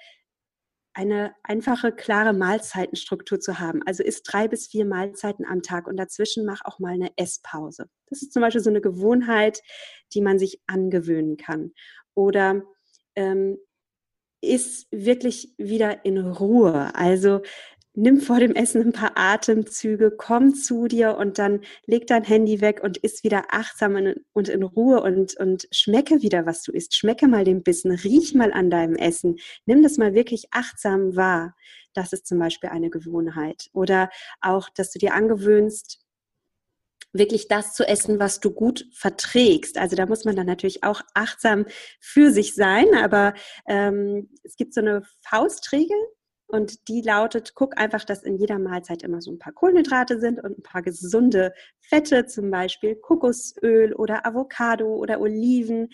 eine 0.93 1.33
einfache, 1.43 1.91
klare 1.91 2.33
Mahlzeitenstruktur 2.33 3.39
zu 3.39 3.59
haben. 3.59 3.81
Also 3.85 4.03
isst 4.03 4.31
drei 4.31 4.47
bis 4.47 4.67
vier 4.67 4.85
Mahlzeiten 4.85 5.45
am 5.45 5.63
Tag 5.63 5.87
und 5.87 5.97
dazwischen 5.97 6.45
mach 6.45 6.61
auch 6.65 6.79
mal 6.79 6.93
eine 6.93 7.11
Esspause. 7.17 7.89
Das 8.07 8.21
ist 8.21 8.31
zum 8.31 8.41
Beispiel 8.41 8.61
so 8.61 8.69
eine 8.69 8.81
Gewohnheit, 8.81 9.61
die 10.13 10.21
man 10.21 10.37
sich 10.37 10.61
angewöhnen 10.67 11.37
kann. 11.37 11.71
Oder 12.13 12.61
ähm, 13.15 13.57
ist 14.43 14.87
wirklich 14.91 15.53
wieder 15.57 16.05
in 16.05 16.17
Ruhe. 16.17 16.93
Also 16.95 17.41
nimm 17.95 18.19
vor 18.19 18.39
dem 18.39 18.55
Essen 18.55 18.81
ein 18.81 18.91
paar 18.91 19.13
Atemzüge, 19.15 20.11
komm 20.11 20.55
zu 20.55 20.87
dir 20.87 21.17
und 21.17 21.37
dann 21.37 21.61
leg 21.85 22.07
dein 22.07 22.23
Handy 22.23 22.59
weg 22.59 22.81
und 22.83 22.97
isst 22.97 23.23
wieder 23.23 23.45
achtsam 23.49 24.15
und 24.33 24.49
in 24.49 24.63
Ruhe 24.63 25.01
und, 25.01 25.37
und 25.37 25.67
schmecke 25.71 26.21
wieder, 26.21 26.45
was 26.45 26.63
du 26.63 26.71
isst. 26.71 26.95
Schmecke 26.95 27.27
mal 27.27 27.43
den 27.43 27.63
Bissen, 27.63 27.91
riech 27.91 28.33
mal 28.33 28.51
an 28.51 28.69
deinem 28.69 28.95
Essen. 28.95 29.37
Nimm 29.65 29.83
das 29.83 29.97
mal 29.97 30.13
wirklich 30.13 30.47
achtsam 30.51 31.15
wahr. 31.15 31.55
Das 31.93 32.11
ist 32.11 32.25
zum 32.25 32.39
Beispiel 32.39 32.69
eine 32.69 32.89
Gewohnheit. 32.89 33.69
Oder 33.73 34.09
auch, 34.41 34.69
dass 34.69 34.91
du 34.91 34.99
dir 34.99 35.13
angewöhnst, 35.13 36.02
wirklich 37.13 37.47
das 37.47 37.73
zu 37.73 37.87
essen, 37.87 38.19
was 38.19 38.39
du 38.39 38.51
gut 38.51 38.85
verträgst. 38.93 39.77
Also 39.77 39.95
da 39.95 40.05
muss 40.05 40.25
man 40.25 40.35
dann 40.35 40.47
natürlich 40.47 40.83
auch 40.83 41.01
achtsam 41.13 41.65
für 41.99 42.31
sich 42.31 42.55
sein, 42.55 42.87
aber 42.95 43.33
ähm, 43.67 44.29
es 44.43 44.55
gibt 44.55 44.73
so 44.73 44.81
eine 44.81 45.03
Faustregel 45.21 45.97
und 46.47 46.87
die 46.87 47.01
lautet, 47.01 47.53
guck 47.55 47.79
einfach, 47.79 48.03
dass 48.05 48.21
in 48.21 48.37
jeder 48.37 48.59
Mahlzeit 48.59 49.01
immer 49.01 49.21
so 49.21 49.31
ein 49.31 49.39
paar 49.39 49.53
Kohlenhydrate 49.53 50.19
sind 50.19 50.43
und 50.43 50.59
ein 50.59 50.63
paar 50.63 50.83
gesunde 50.83 51.53
Fette, 51.79 52.25
zum 52.27 52.51
Beispiel 52.51 52.95
Kokosöl 52.95 53.93
oder 53.93 54.25
Avocado 54.25 54.95
oder 54.95 55.19
Oliven 55.19 55.89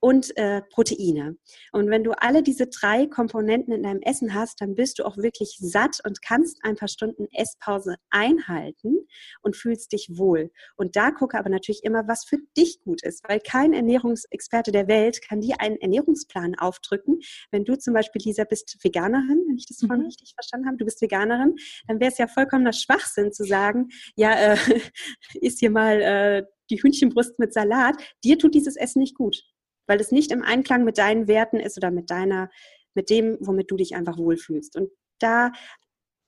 und 0.00 0.36
äh, 0.36 0.62
Proteine. 0.62 1.36
Und 1.72 1.90
wenn 1.90 2.02
du 2.02 2.12
alle 2.12 2.42
diese 2.42 2.66
drei 2.66 3.06
Komponenten 3.06 3.72
in 3.72 3.82
deinem 3.82 4.00
Essen 4.00 4.34
hast, 4.34 4.60
dann 4.60 4.74
bist 4.74 4.98
du 4.98 5.04
auch 5.04 5.18
wirklich 5.18 5.58
satt 5.60 5.98
und 6.04 6.22
kannst 6.22 6.58
ein 6.62 6.76
paar 6.76 6.88
Stunden 6.88 7.28
Esspause 7.32 7.96
einhalten 8.08 9.06
und 9.42 9.56
fühlst 9.56 9.92
dich 9.92 10.08
wohl. 10.14 10.50
Und 10.76 10.96
da 10.96 11.10
gucke 11.10 11.38
aber 11.38 11.50
natürlich 11.50 11.84
immer, 11.84 12.08
was 12.08 12.24
für 12.24 12.38
dich 12.56 12.80
gut 12.82 13.02
ist, 13.02 13.28
weil 13.28 13.40
kein 13.40 13.74
Ernährungsexperte 13.74 14.72
der 14.72 14.88
Welt 14.88 15.20
kann 15.22 15.42
dir 15.42 15.60
einen 15.60 15.76
Ernährungsplan 15.76 16.54
aufdrücken. 16.58 17.20
Wenn 17.50 17.64
du 17.64 17.76
zum 17.76 17.92
Beispiel, 17.92 18.22
Lisa, 18.24 18.44
bist 18.44 18.78
Veganerin, 18.82 19.44
wenn 19.48 19.56
ich 19.56 19.66
das 19.66 19.78
vorhin 19.80 20.00
mhm. 20.00 20.06
richtig 20.06 20.32
verstanden 20.34 20.66
habe, 20.66 20.78
du 20.78 20.86
bist 20.86 21.02
Veganerin, 21.02 21.56
dann 21.86 22.00
wäre 22.00 22.10
es 22.10 22.18
ja 22.18 22.26
vollkommener 22.26 22.72
Schwachsinn 22.72 23.32
zu 23.32 23.44
sagen, 23.44 23.88
ja, 24.16 24.32
äh, 24.32 24.56
isst 25.40 25.60
hier 25.60 25.70
mal 25.70 26.00
äh, 26.00 26.42
die 26.70 26.82
Hühnchenbrust 26.82 27.38
mit 27.38 27.52
Salat. 27.52 27.96
Dir 28.24 28.38
tut 28.38 28.54
dieses 28.54 28.76
Essen 28.76 29.00
nicht 29.00 29.16
gut 29.16 29.42
weil 29.90 30.00
es 30.00 30.12
nicht 30.12 30.30
im 30.30 30.44
Einklang 30.44 30.84
mit 30.84 30.98
deinen 30.98 31.26
Werten 31.26 31.58
ist 31.58 31.76
oder 31.76 31.90
mit 31.90 32.10
deiner, 32.10 32.48
mit 32.94 33.10
dem, 33.10 33.36
womit 33.40 33.72
du 33.72 33.76
dich 33.76 33.96
einfach 33.96 34.18
wohlfühlst. 34.18 34.76
Und 34.76 34.88
da, 35.18 35.50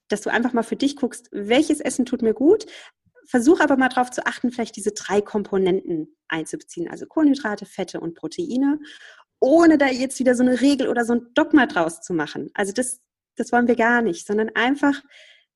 dass 0.08 0.22
du 0.22 0.30
einfach 0.30 0.52
mal 0.52 0.64
für 0.64 0.74
dich 0.74 0.96
guckst, 0.96 1.28
welches 1.30 1.80
Essen 1.80 2.04
tut 2.04 2.22
mir 2.22 2.34
gut, 2.34 2.66
versuch 3.24 3.60
aber 3.60 3.76
mal 3.76 3.88
darauf 3.88 4.10
zu 4.10 4.26
achten, 4.26 4.50
vielleicht 4.50 4.74
diese 4.74 4.90
drei 4.90 5.20
Komponenten 5.20 6.16
einzubeziehen, 6.26 6.90
also 6.90 7.06
Kohlenhydrate, 7.06 7.64
Fette 7.64 8.00
und 8.00 8.16
Proteine, 8.16 8.80
ohne 9.38 9.78
da 9.78 9.86
jetzt 9.86 10.18
wieder 10.18 10.34
so 10.34 10.42
eine 10.42 10.60
Regel 10.60 10.88
oder 10.88 11.04
so 11.04 11.12
ein 11.12 11.28
Dogma 11.34 11.66
draus 11.66 12.00
zu 12.00 12.14
machen. 12.14 12.50
Also 12.54 12.72
das, 12.72 13.00
das 13.36 13.52
wollen 13.52 13.68
wir 13.68 13.76
gar 13.76 14.02
nicht, 14.02 14.26
sondern 14.26 14.50
einfach, 14.56 15.00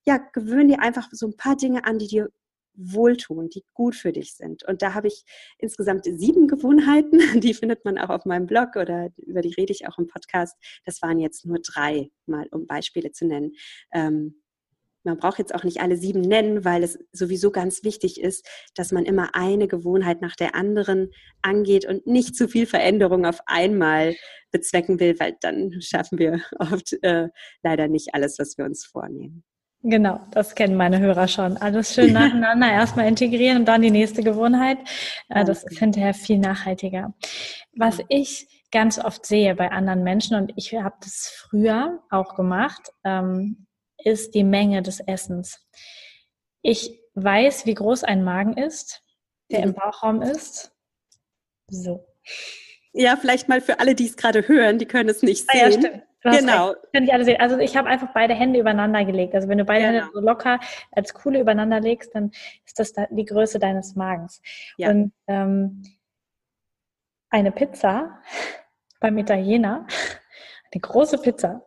ja, 0.07 0.19
gewöhn 0.33 0.69
dir 0.69 0.79
einfach 0.79 1.09
so 1.11 1.27
ein 1.27 1.37
paar 1.37 1.57
Dinge 1.57 1.85
an, 1.85 1.99
die 1.99 2.07
dir 2.07 2.29
wohltun, 2.77 3.49
die 3.49 3.65
gut 3.75 3.95
für 3.95 4.13
dich 4.13 4.35
sind. 4.35 4.65
Und 4.65 4.83
da 4.83 4.95
habe 4.95 5.09
ich 5.09 5.25
insgesamt 5.59 6.05
sieben 6.05 6.49
Gewohnheiten, 6.49 7.19
die 7.41 7.55
findet 7.55 7.85
man 7.85 7.99
auch 7.99 8.11
auf 8.11 8.25
meinem 8.25 8.47
Blog 8.47 8.77
oder 8.77 9.11
über 9.19 9.43
die 9.43 9.55
rede 9.55 9.73
ich 9.73 9.87
auch 9.89 9.99
im 9.99 10.07
Podcast. 10.07 10.57
Das 10.85 11.03
waren 11.03 11.19
jetzt 11.19 11.47
nur 11.47 11.59
drei, 11.61 12.11
mal 12.27 12.47
um 12.51 12.67
Beispiele 12.67 13.13
zu 13.13 13.27
nennen. 13.27 13.53
Ähm, 13.93 14.43
man 15.07 15.19
braucht 15.19 15.39
jetzt 15.39 15.55
auch 15.55 15.63
nicht 15.63 15.81
alle 15.81 15.97
sieben 15.97 16.21
nennen, 16.21 16.65
weil 16.65 16.83
es 16.83 16.99
sowieso 17.13 17.53
ganz 17.53 17.85
wichtig 17.85 18.21
ist, 18.21 18.47
dass 18.75 18.91
man 18.91 19.05
immer 19.05 19.35
eine 19.35 19.69
Gewohnheit 19.69 20.21
nach 20.21 20.35
der 20.35 20.57
anderen 20.57 21.13
angeht 21.43 21.87
und 21.87 22.07
nicht 22.07 22.35
zu 22.35 22.49
viel 22.49 22.67
Veränderung 22.67 23.25
auf 23.25 23.39
einmal 23.47 24.17
bezwecken 24.51 24.99
will, 24.99 25.19
weil 25.21 25.37
dann 25.41 25.81
schaffen 25.81 26.19
wir 26.19 26.43
oft 26.59 26.93
äh, 27.03 27.29
leider 27.63 27.87
nicht 27.89 28.15
alles, 28.15 28.39
was 28.39 28.59
wir 28.59 28.65
uns 28.65 28.85
vornehmen. 28.85 29.45
Genau, 29.89 30.19
das 30.33 30.57
kennen 30.57 30.75
meine 30.75 30.99
Hörer 30.99 31.29
schon. 31.29 31.57
Alles 31.59 31.95
schön 31.95 32.13
nacheinander 32.13 32.73
erstmal 32.73 33.07
integrieren 33.07 33.59
und 33.59 33.67
dann 33.67 33.83
die 33.83 33.93
nächste 33.93 34.25
Gewohnheit. 34.25 34.79
Äh, 35.29 35.45
das 35.45 35.63
ist 35.63 35.79
hinterher 35.79 36.13
viel 36.13 36.39
nachhaltiger. 36.39 37.15
Was 37.73 38.01
ich 38.09 38.49
ganz 38.73 38.99
oft 38.99 39.25
sehe 39.25 39.55
bei 39.55 39.71
anderen 39.71 40.03
Menschen, 40.03 40.37
und 40.37 40.53
ich 40.57 40.75
habe 40.75 40.97
das 41.01 41.33
früher 41.33 42.03
auch 42.11 42.35
gemacht, 42.35 42.91
ähm, 43.05 43.69
ist 43.99 44.35
die 44.35 44.43
Menge 44.43 44.83
des 44.83 44.99
Essens. 44.99 45.65
Ich 46.63 46.99
weiß, 47.15 47.67
wie 47.67 47.75
groß 47.75 48.03
ein 48.03 48.25
Magen 48.25 48.57
ist, 48.57 49.05
der 49.53 49.63
im 49.63 49.75
Bauchraum 49.75 50.21
ist. 50.21 50.73
So. 51.69 52.05
Ja, 52.93 53.17
vielleicht 53.17 53.49
mal 53.49 53.61
für 53.61 53.79
alle, 53.79 53.95
die 53.95 54.07
es 54.07 54.17
gerade 54.17 54.49
hören, 54.49 54.79
die 54.79 54.87
können 54.87 55.11
es 55.11 55.23
nicht 55.23 55.49
sehen. 55.49 55.61
Ah, 55.63 55.69
ja, 55.69 55.73
stimmt. 55.73 56.03
Genau. 56.31 56.75
Können 56.93 57.07
ich 57.07 57.13
alle 57.13 57.25
sehen. 57.25 57.41
Also 57.41 57.59
ich 57.59 57.77
habe 57.77 57.89
einfach 57.89 58.09
beide 58.13 58.35
Hände 58.35 58.61
übereinander 58.61 59.05
gelegt. 59.05 59.35
Also 59.35 59.49
wenn 59.49 59.59
du 59.59 59.65
beide 59.65 59.87
genau. 59.87 60.05
Hände 60.05 60.11
so 60.13 60.21
locker 60.21 60.61
als 60.93 61.15
Kuhle 61.15 61.41
übereinander 61.41 61.81
legst, 61.81 62.15
dann 62.15 62.31
ist 62.65 62.79
das 62.79 62.93
die 63.11 63.25
Größe 63.25 63.59
deines 63.59 63.97
Magens. 63.97 64.43
Ja. 64.77 64.91
Und 64.91 65.13
ähm, 65.27 65.83
eine 67.31 67.53
Pizza 67.53 68.21
beim 69.01 69.19
Italiener, 69.19 69.87
eine 70.73 70.81
große 70.81 71.19
Pizza, 71.19 71.63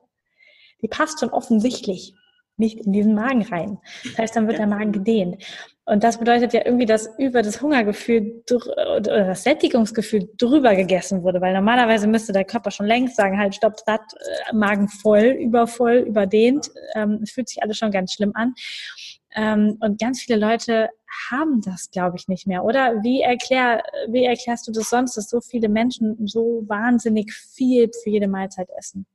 die 0.82 0.88
passt 0.88 1.20
schon 1.20 1.30
offensichtlich 1.30 2.16
nicht 2.58 2.86
in 2.86 2.92
diesen 2.92 3.16
Magen 3.16 3.44
rein. 3.44 3.80
Das 4.04 4.18
heißt, 4.18 4.36
dann 4.36 4.48
wird 4.48 4.60
ja. 4.60 4.66
der 4.66 4.76
Magen 4.76 4.92
gedehnt. 4.92 5.44
Und 5.90 6.04
das 6.04 6.20
bedeutet 6.20 6.54
ja 6.54 6.62
irgendwie, 6.64 6.86
dass 6.86 7.10
über 7.18 7.42
das 7.42 7.64
Hungergefühl 7.64 8.44
oder 8.52 9.26
das 9.26 9.42
Sättigungsgefühl 9.42 10.30
drüber 10.38 10.76
gegessen 10.76 11.24
wurde, 11.24 11.42
weil 11.42 11.52
normalerweise 11.54 12.06
müsste 12.08 12.32
der 12.32 12.46
Körper 12.46 12.70
schon 12.70 12.86
längst 12.86 13.16
sagen, 13.16 13.40
halt, 13.40 13.56
stopp, 13.56 13.80
satt, 13.84 14.02
äh, 14.14 14.56
Magen 14.56 14.88
voll, 14.88 15.36
übervoll, 15.40 16.06
überdehnt. 16.08 16.70
Ähm, 16.94 17.22
es 17.24 17.32
fühlt 17.32 17.50
sich 17.50 17.64
alles 17.64 17.78
schon 17.78 17.90
ganz 17.90 18.14
schlimm 18.14 18.34
an. 18.36 18.54
Ähm, 19.36 19.78
und 19.80 20.00
ganz 20.00 20.22
viele 20.22 20.38
Leute 20.38 20.90
haben 21.32 21.62
das, 21.62 21.90
glaube 21.90 22.18
ich, 22.18 22.28
nicht 22.28 22.46
mehr. 22.46 22.64
Oder 22.64 23.02
wie, 23.02 23.22
erklär, 23.22 23.82
wie 24.10 24.26
erklärst 24.26 24.68
du 24.68 24.72
das 24.72 24.92
sonst, 24.92 25.18
dass 25.18 25.28
so 25.28 25.42
viele 25.42 25.70
Menschen 25.70 26.28
so 26.28 26.64
wahnsinnig 26.68 27.34
viel 27.34 27.90
für 28.04 28.12
jede 28.12 28.28
Mahlzeit 28.28 28.70
essen? 28.78 29.08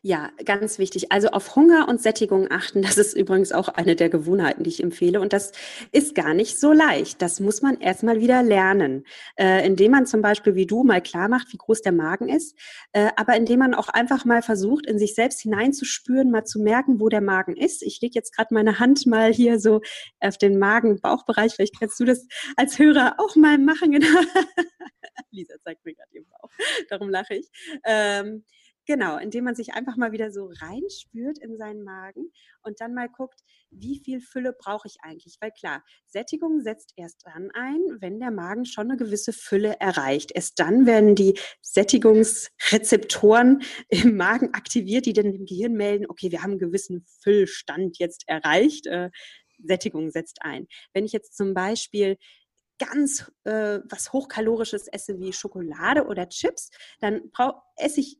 Ja, 0.00 0.30
ganz 0.44 0.78
wichtig. 0.78 1.12
Also 1.12 1.28
auf 1.28 1.54
Hunger 1.54 1.88
und 1.88 2.00
Sättigung 2.00 2.50
achten. 2.50 2.82
Das 2.82 2.96
ist 2.96 3.14
übrigens 3.14 3.52
auch 3.52 3.68
eine 3.68 3.96
der 3.96 4.08
Gewohnheiten, 4.08 4.64
die 4.64 4.70
ich 4.70 4.82
empfehle. 4.82 5.20
Und 5.20 5.32
das 5.32 5.52
ist 5.92 6.14
gar 6.14 6.34
nicht 6.34 6.58
so 6.58 6.72
leicht. 6.72 7.20
Das 7.20 7.40
muss 7.40 7.60
man 7.60 7.80
erstmal 7.80 8.20
wieder 8.20 8.42
lernen, 8.42 9.04
äh, 9.36 9.66
indem 9.66 9.92
man 9.92 10.06
zum 10.06 10.22
Beispiel 10.22 10.54
wie 10.54 10.66
du 10.66 10.84
mal 10.84 11.02
klar 11.02 11.28
macht, 11.28 11.52
wie 11.52 11.58
groß 11.58 11.82
der 11.82 11.92
Magen 11.92 12.28
ist, 12.28 12.56
äh, 12.92 13.10
aber 13.16 13.36
indem 13.36 13.60
man 13.60 13.74
auch 13.74 13.88
einfach 13.88 14.24
mal 14.24 14.42
versucht, 14.42 14.86
in 14.86 14.98
sich 14.98 15.14
selbst 15.14 15.40
hineinzuspüren, 15.42 16.30
mal 16.30 16.44
zu 16.44 16.60
merken, 16.60 17.00
wo 17.00 17.08
der 17.08 17.20
Magen 17.20 17.56
ist. 17.56 17.82
Ich 17.82 18.00
lege 18.00 18.14
jetzt 18.14 18.34
gerade 18.34 18.54
meine 18.54 18.78
Hand 18.78 19.06
mal 19.06 19.32
hier 19.32 19.60
so 19.60 19.80
auf 20.20 20.38
den 20.38 20.58
Magen-Bauchbereich. 20.58 21.54
Vielleicht 21.54 21.78
kannst 21.78 22.00
du 22.00 22.04
das 22.04 22.26
als 22.56 22.78
Hörer 22.78 23.16
auch 23.18 23.36
mal 23.36 23.58
machen. 23.58 23.92
Genau. 23.92 24.06
Lisa 25.30 25.54
zeigt 25.62 25.84
mir 25.84 25.94
gerade 25.94 26.10
ihren 26.12 26.28
Bauch. 26.28 26.50
Darum 26.88 27.10
lache 27.10 27.34
ich. 27.34 27.48
Ähm, 27.84 28.44
Genau, 28.88 29.18
indem 29.18 29.44
man 29.44 29.54
sich 29.54 29.74
einfach 29.74 29.96
mal 29.98 30.12
wieder 30.12 30.32
so 30.32 30.50
reinspürt 30.62 31.36
in 31.40 31.58
seinen 31.58 31.84
Magen 31.84 32.32
und 32.62 32.80
dann 32.80 32.94
mal 32.94 33.10
guckt, 33.10 33.38
wie 33.70 34.00
viel 34.02 34.22
Fülle 34.22 34.54
brauche 34.58 34.88
ich 34.88 34.96
eigentlich? 35.02 35.36
Weil 35.42 35.50
klar, 35.50 35.84
Sättigung 36.06 36.62
setzt 36.62 36.94
erst 36.96 37.26
dann 37.26 37.50
ein, 37.52 37.80
wenn 38.00 38.18
der 38.18 38.30
Magen 38.30 38.64
schon 38.64 38.88
eine 38.88 38.96
gewisse 38.96 39.34
Fülle 39.34 39.78
erreicht. 39.78 40.32
Erst 40.34 40.58
dann 40.58 40.86
werden 40.86 41.14
die 41.14 41.38
Sättigungsrezeptoren 41.60 43.60
im 43.90 44.16
Magen 44.16 44.54
aktiviert, 44.54 45.04
die 45.04 45.12
dann 45.12 45.32
dem 45.32 45.44
Gehirn 45.44 45.74
melden, 45.74 46.06
okay, 46.08 46.32
wir 46.32 46.42
haben 46.42 46.52
einen 46.52 46.58
gewissen 46.58 47.04
Füllstand 47.20 47.98
jetzt 47.98 48.24
erreicht. 48.26 48.86
Äh, 48.86 49.10
Sättigung 49.62 50.10
setzt 50.10 50.38
ein. 50.40 50.66
Wenn 50.94 51.04
ich 51.04 51.12
jetzt 51.12 51.36
zum 51.36 51.52
Beispiel 51.52 52.16
ganz 52.78 53.30
äh, 53.44 53.80
was 53.84 54.14
hochkalorisches 54.14 54.88
esse 54.88 55.20
wie 55.20 55.34
Schokolade 55.34 56.06
oder 56.06 56.30
Chips, 56.30 56.70
dann 57.00 57.30
esse 57.76 58.00
ich 58.00 58.18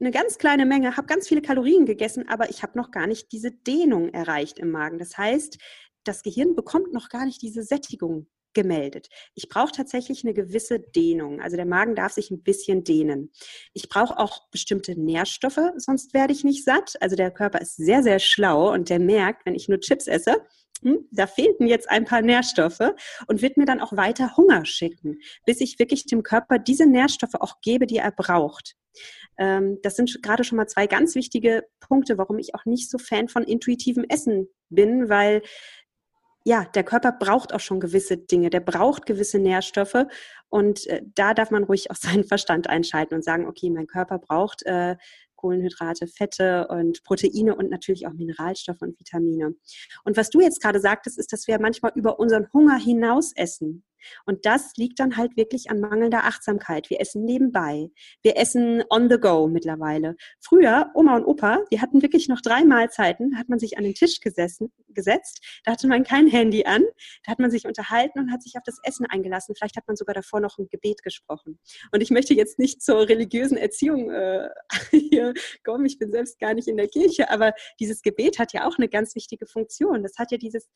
eine 0.00 0.10
ganz 0.10 0.38
kleine 0.38 0.66
Menge, 0.66 0.96
habe 0.96 1.06
ganz 1.06 1.28
viele 1.28 1.42
Kalorien 1.42 1.86
gegessen, 1.86 2.28
aber 2.28 2.50
ich 2.50 2.62
habe 2.62 2.76
noch 2.76 2.90
gar 2.90 3.06
nicht 3.06 3.32
diese 3.32 3.50
Dehnung 3.50 4.10
erreicht 4.10 4.58
im 4.58 4.70
Magen. 4.70 4.98
Das 4.98 5.16
heißt, 5.16 5.58
das 6.04 6.22
Gehirn 6.22 6.54
bekommt 6.54 6.92
noch 6.92 7.08
gar 7.08 7.24
nicht 7.24 7.42
diese 7.42 7.62
Sättigung 7.62 8.28
gemeldet. 8.56 9.08
Ich 9.34 9.48
brauche 9.48 9.70
tatsächlich 9.70 10.24
eine 10.24 10.32
gewisse 10.32 10.80
Dehnung. 10.80 11.40
Also 11.40 11.56
der 11.56 11.66
Magen 11.66 11.94
darf 11.94 12.12
sich 12.12 12.30
ein 12.30 12.42
bisschen 12.42 12.84
dehnen. 12.84 13.30
Ich 13.74 13.88
brauche 13.88 14.18
auch 14.18 14.48
bestimmte 14.50 14.98
Nährstoffe, 14.98 15.60
sonst 15.76 16.14
werde 16.14 16.32
ich 16.32 16.42
nicht 16.42 16.64
satt. 16.64 16.94
Also 17.00 17.16
der 17.16 17.30
Körper 17.30 17.60
ist 17.60 17.76
sehr, 17.76 18.02
sehr 18.02 18.18
schlau 18.18 18.72
und 18.72 18.88
der 18.88 18.98
merkt, 18.98 19.44
wenn 19.44 19.54
ich 19.54 19.68
nur 19.68 19.78
Chips 19.80 20.06
esse, 20.06 20.42
hm, 20.82 21.06
da 21.10 21.26
fehlten 21.26 21.66
jetzt 21.66 21.90
ein 21.90 22.06
paar 22.06 22.22
Nährstoffe 22.22 22.92
und 23.26 23.42
wird 23.42 23.58
mir 23.58 23.66
dann 23.66 23.80
auch 23.80 23.94
weiter 23.94 24.36
Hunger 24.36 24.64
schicken, 24.64 25.18
bis 25.44 25.60
ich 25.60 25.78
wirklich 25.78 26.06
dem 26.06 26.22
Körper 26.22 26.58
diese 26.58 26.86
Nährstoffe 26.86 27.34
auch 27.34 27.60
gebe, 27.60 27.86
die 27.86 27.98
er 27.98 28.12
braucht. 28.12 28.74
Ähm, 29.38 29.78
das 29.82 29.96
sind 29.96 30.22
gerade 30.22 30.44
schon 30.44 30.56
mal 30.56 30.66
zwei 30.66 30.86
ganz 30.86 31.14
wichtige 31.14 31.64
Punkte, 31.80 32.18
warum 32.18 32.38
ich 32.38 32.54
auch 32.54 32.64
nicht 32.64 32.90
so 32.90 32.98
Fan 32.98 33.28
von 33.28 33.44
intuitivem 33.44 34.04
Essen 34.08 34.48
bin, 34.68 35.08
weil 35.08 35.42
ja, 36.44 36.64
der 36.64 36.84
Körper 36.84 37.10
braucht 37.10 37.52
auch 37.52 37.60
schon 37.60 37.80
gewisse 37.80 38.18
Dinge, 38.18 38.50
der 38.50 38.60
braucht 38.60 39.04
gewisse 39.04 39.40
Nährstoffe 39.40 40.06
und 40.48 40.86
äh, 40.86 41.02
da 41.16 41.34
darf 41.34 41.50
man 41.50 41.64
ruhig 41.64 41.90
auch 41.90 41.96
seinen 41.96 42.24
Verstand 42.24 42.68
einschalten 42.68 43.14
und 43.14 43.24
sagen, 43.24 43.46
okay, 43.46 43.68
mein 43.68 43.88
Körper 43.88 44.18
braucht 44.18 44.64
äh, 44.64 44.96
Kohlenhydrate, 45.36 46.06
Fette 46.06 46.66
und 46.68 47.02
Proteine 47.04 47.54
und 47.54 47.70
natürlich 47.70 48.06
auch 48.06 48.12
Mineralstoffe 48.12 48.80
und 48.80 48.98
Vitamine. 48.98 49.54
Und 50.04 50.16
was 50.16 50.30
du 50.30 50.40
jetzt 50.40 50.60
gerade 50.62 50.80
sagtest, 50.80 51.18
ist, 51.18 51.32
dass 51.32 51.46
wir 51.46 51.60
manchmal 51.60 51.92
über 51.94 52.18
unseren 52.18 52.46
Hunger 52.52 52.78
hinaus 52.78 53.32
essen. 53.34 53.84
Und 54.24 54.46
das 54.46 54.72
liegt 54.76 55.00
dann 55.00 55.16
halt 55.16 55.36
wirklich 55.36 55.70
an 55.70 55.80
mangelnder 55.80 56.24
Achtsamkeit. 56.24 56.90
Wir 56.90 57.00
essen 57.00 57.24
nebenbei. 57.24 57.88
Wir 58.22 58.36
essen 58.36 58.82
on 58.90 59.08
the 59.10 59.18
go 59.18 59.48
mittlerweile. 59.48 60.16
Früher, 60.40 60.90
Oma 60.94 61.16
und 61.16 61.24
Opa, 61.24 61.60
die 61.70 61.80
hatten 61.80 62.02
wirklich 62.02 62.28
noch 62.28 62.40
drei 62.40 62.64
Mahlzeiten, 62.64 63.32
da 63.32 63.38
hat 63.38 63.48
man 63.48 63.58
sich 63.58 63.78
an 63.78 63.84
den 63.84 63.94
Tisch 63.94 64.20
gesessen, 64.20 64.72
gesetzt, 64.88 65.60
da 65.64 65.72
hatte 65.72 65.88
man 65.88 66.04
kein 66.04 66.26
Handy 66.26 66.64
an, 66.64 66.82
da 67.24 67.32
hat 67.32 67.38
man 67.38 67.50
sich 67.50 67.66
unterhalten 67.66 68.18
und 68.18 68.32
hat 68.32 68.42
sich 68.42 68.56
auf 68.56 68.62
das 68.64 68.78
Essen 68.82 69.06
eingelassen. 69.06 69.54
Vielleicht 69.56 69.76
hat 69.76 69.86
man 69.86 69.96
sogar 69.96 70.14
davor 70.14 70.40
noch 70.40 70.58
ein 70.58 70.68
Gebet 70.68 71.02
gesprochen. 71.02 71.58
Und 71.92 72.00
ich 72.00 72.10
möchte 72.10 72.34
jetzt 72.34 72.58
nicht 72.58 72.82
zur 72.82 73.08
religiösen 73.08 73.56
Erziehung 73.56 74.10
äh, 74.10 74.48
hier 74.90 75.34
kommen, 75.64 75.86
ich 75.86 75.98
bin 75.98 76.10
selbst 76.10 76.38
gar 76.38 76.54
nicht 76.54 76.68
in 76.68 76.76
der 76.76 76.88
Kirche, 76.88 77.30
aber 77.30 77.52
dieses 77.80 78.02
Gebet 78.02 78.38
hat 78.38 78.52
ja 78.52 78.66
auch 78.66 78.78
eine 78.78 78.88
ganz 78.88 79.14
wichtige 79.14 79.46
Funktion. 79.46 80.02
Das 80.02 80.18
hat 80.18 80.30
ja 80.32 80.38
dieses 80.38 80.68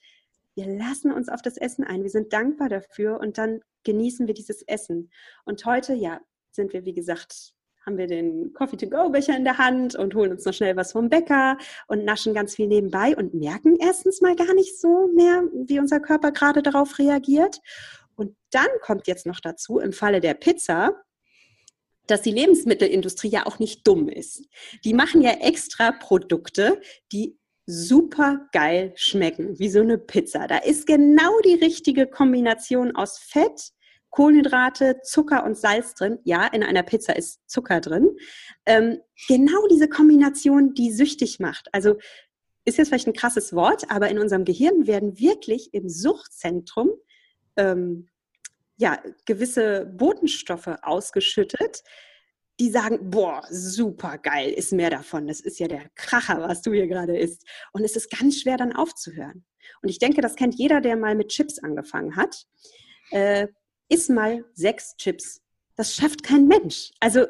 wir 0.54 0.66
lassen 0.66 1.12
uns 1.12 1.28
auf 1.28 1.42
das 1.42 1.56
Essen 1.56 1.84
ein, 1.84 2.02
wir 2.02 2.10
sind 2.10 2.32
dankbar 2.32 2.68
dafür 2.68 3.20
und 3.20 3.38
dann 3.38 3.60
genießen 3.84 4.26
wir 4.26 4.34
dieses 4.34 4.62
Essen. 4.62 5.10
Und 5.44 5.64
heute, 5.64 5.94
ja, 5.94 6.20
sind 6.52 6.72
wir, 6.72 6.84
wie 6.84 6.94
gesagt, 6.94 7.54
haben 7.86 7.96
wir 7.96 8.06
den 8.06 8.52
Coffee-to-go-Becher 8.52 9.36
in 9.36 9.44
der 9.44 9.58
Hand 9.58 9.94
und 9.94 10.14
holen 10.14 10.32
uns 10.32 10.44
noch 10.44 10.52
schnell 10.52 10.76
was 10.76 10.92
vom 10.92 11.08
Bäcker 11.08 11.56
und 11.88 12.04
naschen 12.04 12.34
ganz 12.34 12.54
viel 12.54 12.66
nebenbei 12.66 13.16
und 13.16 13.32
merken 13.32 13.76
erstens 13.80 14.20
mal 14.20 14.36
gar 14.36 14.52
nicht 14.54 14.78
so 14.78 15.08
mehr, 15.14 15.44
wie 15.66 15.78
unser 15.78 16.00
Körper 16.00 16.30
gerade 16.32 16.62
darauf 16.62 16.98
reagiert. 16.98 17.60
Und 18.16 18.36
dann 18.50 18.68
kommt 18.82 19.06
jetzt 19.06 19.26
noch 19.26 19.40
dazu, 19.40 19.78
im 19.78 19.92
Falle 19.92 20.20
der 20.20 20.34
Pizza, 20.34 20.94
dass 22.06 22.22
die 22.22 22.32
Lebensmittelindustrie 22.32 23.28
ja 23.28 23.46
auch 23.46 23.58
nicht 23.58 23.86
dumm 23.86 24.08
ist. 24.08 24.44
Die 24.84 24.94
machen 24.94 25.22
ja 25.22 25.30
extra 25.30 25.92
Produkte, 25.92 26.80
die 27.12 27.38
super 27.70 28.48
geil 28.52 28.92
schmecken, 28.96 29.58
wie 29.58 29.68
so 29.68 29.80
eine 29.80 29.98
Pizza. 29.98 30.46
Da 30.46 30.58
ist 30.58 30.86
genau 30.86 31.38
die 31.44 31.54
richtige 31.54 32.06
Kombination 32.06 32.94
aus 32.96 33.18
Fett, 33.18 33.70
Kohlenhydrate, 34.10 35.00
Zucker 35.02 35.44
und 35.44 35.56
Salz 35.56 35.94
drin. 35.94 36.18
Ja, 36.24 36.46
in 36.46 36.62
einer 36.62 36.82
Pizza 36.82 37.16
ist 37.16 37.40
Zucker 37.46 37.80
drin. 37.80 38.16
Ähm, 38.66 38.98
genau 39.28 39.66
diese 39.70 39.88
Kombination, 39.88 40.74
die 40.74 40.92
süchtig 40.92 41.38
macht. 41.38 41.68
Also 41.72 41.96
ist 42.64 42.78
jetzt 42.78 42.88
vielleicht 42.88 43.06
ein 43.06 43.14
krasses 43.14 43.54
Wort, 43.54 43.90
aber 43.90 44.10
in 44.10 44.18
unserem 44.18 44.44
Gehirn 44.44 44.86
werden 44.86 45.18
wirklich 45.18 45.72
im 45.72 45.88
Suchtzentrum 45.88 46.90
ähm, 47.56 48.08
ja, 48.76 48.98
gewisse 49.26 49.86
Botenstoffe 49.86 50.78
ausgeschüttet, 50.82 51.82
die 52.60 52.70
sagen, 52.70 53.10
boah, 53.10 53.42
super 53.50 54.18
geil, 54.18 54.50
ist 54.50 54.72
mehr 54.72 54.90
davon. 54.90 55.26
Das 55.26 55.40
ist 55.40 55.58
ja 55.58 55.66
der 55.66 55.88
Kracher, 55.94 56.40
was 56.42 56.60
du 56.60 56.72
hier 56.72 56.86
gerade 56.86 57.18
isst. 57.18 57.46
Und 57.72 57.84
es 57.84 57.96
ist 57.96 58.10
ganz 58.10 58.40
schwer 58.40 58.58
dann 58.58 58.76
aufzuhören. 58.76 59.44
Und 59.82 59.88
ich 59.88 59.98
denke, 59.98 60.20
das 60.20 60.36
kennt 60.36 60.54
jeder, 60.56 60.80
der 60.80 60.96
mal 60.96 61.14
mit 61.14 61.28
Chips 61.28 61.58
angefangen 61.58 62.16
hat. 62.16 62.44
Äh, 63.10 63.48
iss 63.88 64.10
mal 64.10 64.44
sechs 64.52 64.94
Chips. 64.96 65.40
Das 65.74 65.94
schafft 65.94 66.22
kein 66.22 66.46
Mensch. 66.46 66.90
Also 67.00 67.26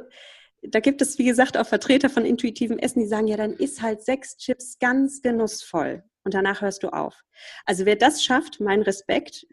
da 0.62 0.80
gibt 0.80 1.00
es, 1.00 1.18
wie 1.18 1.24
gesagt, 1.24 1.56
auch 1.56 1.66
Vertreter 1.66 2.10
von 2.10 2.24
intuitivem 2.24 2.78
Essen, 2.78 3.00
die 3.00 3.08
sagen, 3.08 3.28
ja, 3.28 3.36
dann 3.36 3.54
iss 3.54 3.80
halt 3.80 4.02
sechs 4.02 4.36
Chips 4.36 4.78
ganz 4.78 5.22
genussvoll 5.22 6.02
und 6.24 6.34
danach 6.34 6.60
hörst 6.60 6.82
du 6.82 6.88
auf. 6.88 7.22
Also 7.64 7.86
wer 7.86 7.96
das 7.96 8.22
schafft, 8.22 8.60
mein 8.60 8.82
Respekt. 8.82 9.46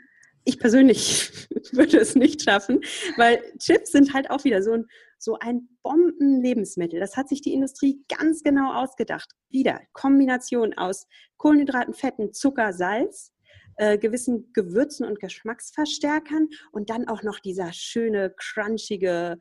Ich 0.44 0.60
persönlich 0.60 1.32
würde 1.72 1.98
es 1.98 2.16
nicht 2.16 2.42
schaffen, 2.42 2.82
weil 3.16 3.42
Chips 3.60 3.92
sind 3.92 4.14
halt 4.14 4.30
auch 4.32 4.44
wieder 4.44 4.64
so 4.64 4.74
ein 4.74 4.88
so 5.18 5.38
ein 5.40 5.70
Bombenlebensmittel. 5.84 7.00
Das 7.00 7.18
hat 7.18 7.30
sich 7.30 7.42
die 7.42 7.54
Industrie 7.54 8.04
ganz 8.10 8.44
genau 8.44 8.74
ausgedacht. 8.74 9.32
Wieder 9.50 9.82
Kombination 9.94 10.74
aus 10.74 11.08
Kohlenhydraten, 11.38 11.94
Fetten, 11.94 12.34
Zucker, 12.34 12.74
Salz, 12.74 13.34
äh, 13.78 13.98
gewissen 13.98 14.52
Gewürzen 14.54 15.06
und 15.06 15.20
Geschmacksverstärkern 15.20 16.50
und 16.72 16.90
dann 16.90 17.08
auch 17.08 17.24
noch 17.24 17.40
dieser 17.40 17.74
schöne, 17.74 18.34
crunchige 18.36 19.38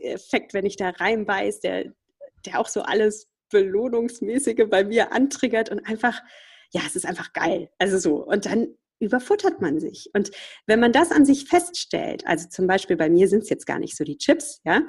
Effekt, 0.00 0.54
wenn 0.54 0.66
ich 0.66 0.76
da 0.76 0.90
reinbeiß, 0.90 1.60
der, 1.60 1.92
der 2.46 2.60
auch 2.60 2.68
so 2.68 2.82
alles 2.82 3.28
Belohnungsmäßige 3.50 4.68
bei 4.68 4.84
mir 4.84 5.12
antriggert 5.12 5.70
und 5.70 5.86
einfach 5.86 6.20
ja, 6.70 6.82
es 6.86 6.96
ist 6.96 7.06
einfach 7.06 7.32
geil. 7.32 7.70
Also 7.78 7.98
so. 7.98 8.24
Und 8.24 8.46
dann 8.46 8.74
überfuttert 9.00 9.60
man 9.60 9.78
sich. 9.80 10.10
Und 10.14 10.30
wenn 10.66 10.80
man 10.80 10.92
das 10.92 11.10
an 11.10 11.24
sich 11.24 11.46
feststellt, 11.46 12.26
also 12.26 12.48
zum 12.48 12.66
Beispiel 12.66 12.96
bei 12.96 13.08
mir 13.08 13.28
sind 13.28 13.42
es 13.42 13.50
jetzt 13.50 13.66
gar 13.66 13.78
nicht 13.78 13.96
so 13.96 14.04
die 14.04 14.18
Chips, 14.18 14.60
ja, 14.64 14.82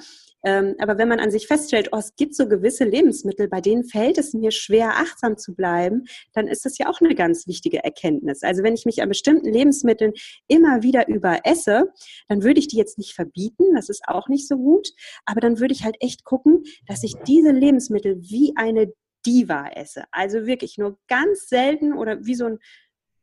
ähm, 0.43 0.75
aber 0.79 0.97
wenn 0.97 1.09
man 1.09 1.19
an 1.19 1.31
sich 1.31 1.47
feststellt, 1.47 1.89
oh, 1.91 1.97
es 1.97 2.15
gibt 2.15 2.33
so 2.33 2.47
gewisse 2.47 2.85
Lebensmittel, 2.85 3.49
bei 3.49 3.61
denen 3.61 3.83
fällt 3.83 4.17
es 4.17 4.33
mir 4.33 4.51
schwer, 4.51 4.91
achtsam 4.95 5.37
zu 5.37 5.53
bleiben, 5.53 6.05
dann 6.33 6.47
ist 6.47 6.65
das 6.65 6.77
ja 6.77 6.89
auch 6.89 7.01
eine 7.01 7.13
ganz 7.13 7.45
wichtige 7.45 7.83
Erkenntnis. 7.83 8.43
Also 8.43 8.63
wenn 8.63 8.73
ich 8.73 8.85
mich 8.85 9.01
an 9.01 9.09
bestimmten 9.09 9.51
Lebensmitteln 9.51 10.13
immer 10.47 10.81
wieder 10.81 11.07
überesse, 11.07 11.91
dann 12.29 12.43
würde 12.43 12.59
ich 12.59 12.67
die 12.67 12.77
jetzt 12.77 12.97
nicht 12.97 13.13
verbieten, 13.13 13.75
das 13.75 13.89
ist 13.89 14.03
auch 14.07 14.29
nicht 14.29 14.47
so 14.47 14.57
gut, 14.57 14.89
aber 15.25 15.41
dann 15.41 15.59
würde 15.59 15.73
ich 15.73 15.83
halt 15.83 15.97
echt 15.99 16.23
gucken, 16.23 16.63
dass 16.87 17.03
ich 17.03 17.15
diese 17.27 17.51
Lebensmittel 17.51 18.21
wie 18.21 18.53
eine 18.55 18.93
Diva 19.25 19.67
esse. 19.75 20.05
Also 20.11 20.45
wirklich 20.45 20.77
nur 20.77 20.97
ganz 21.09 21.49
selten 21.49 21.93
oder 21.93 22.25
wie 22.25 22.35
so 22.35 22.45
ein 22.45 22.59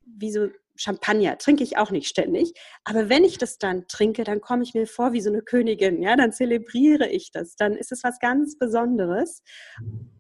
wie 0.07 0.31
so 0.31 0.49
Champagner 0.77 1.39
trinke 1.39 1.63
ich 1.63 1.79
auch 1.79 1.91
nicht 1.91 2.09
ständig. 2.09 2.53
Aber 2.85 3.09
wenn 3.09 3.25
ich 3.25 3.39
das 3.39 3.59
dann 3.59 3.87
trinke, 3.89 4.25
dann 4.25 4.41
komme 4.41 4.63
ich 4.63 4.75
mir 4.75 4.87
vor 4.87 5.13
wie 5.13 5.21
so 5.21 5.31
eine 5.31 5.43
Königin. 5.43 6.03
Ja, 6.03 6.17
dann 6.17 6.33
zelebriere 6.33 7.09
ich 7.09 7.31
das. 7.33 7.57
Dann 7.57 7.75
ist 7.77 7.93
es 7.93 8.05
was 8.05 8.19
ganz 8.19 8.59
Besonderes. 8.59 9.43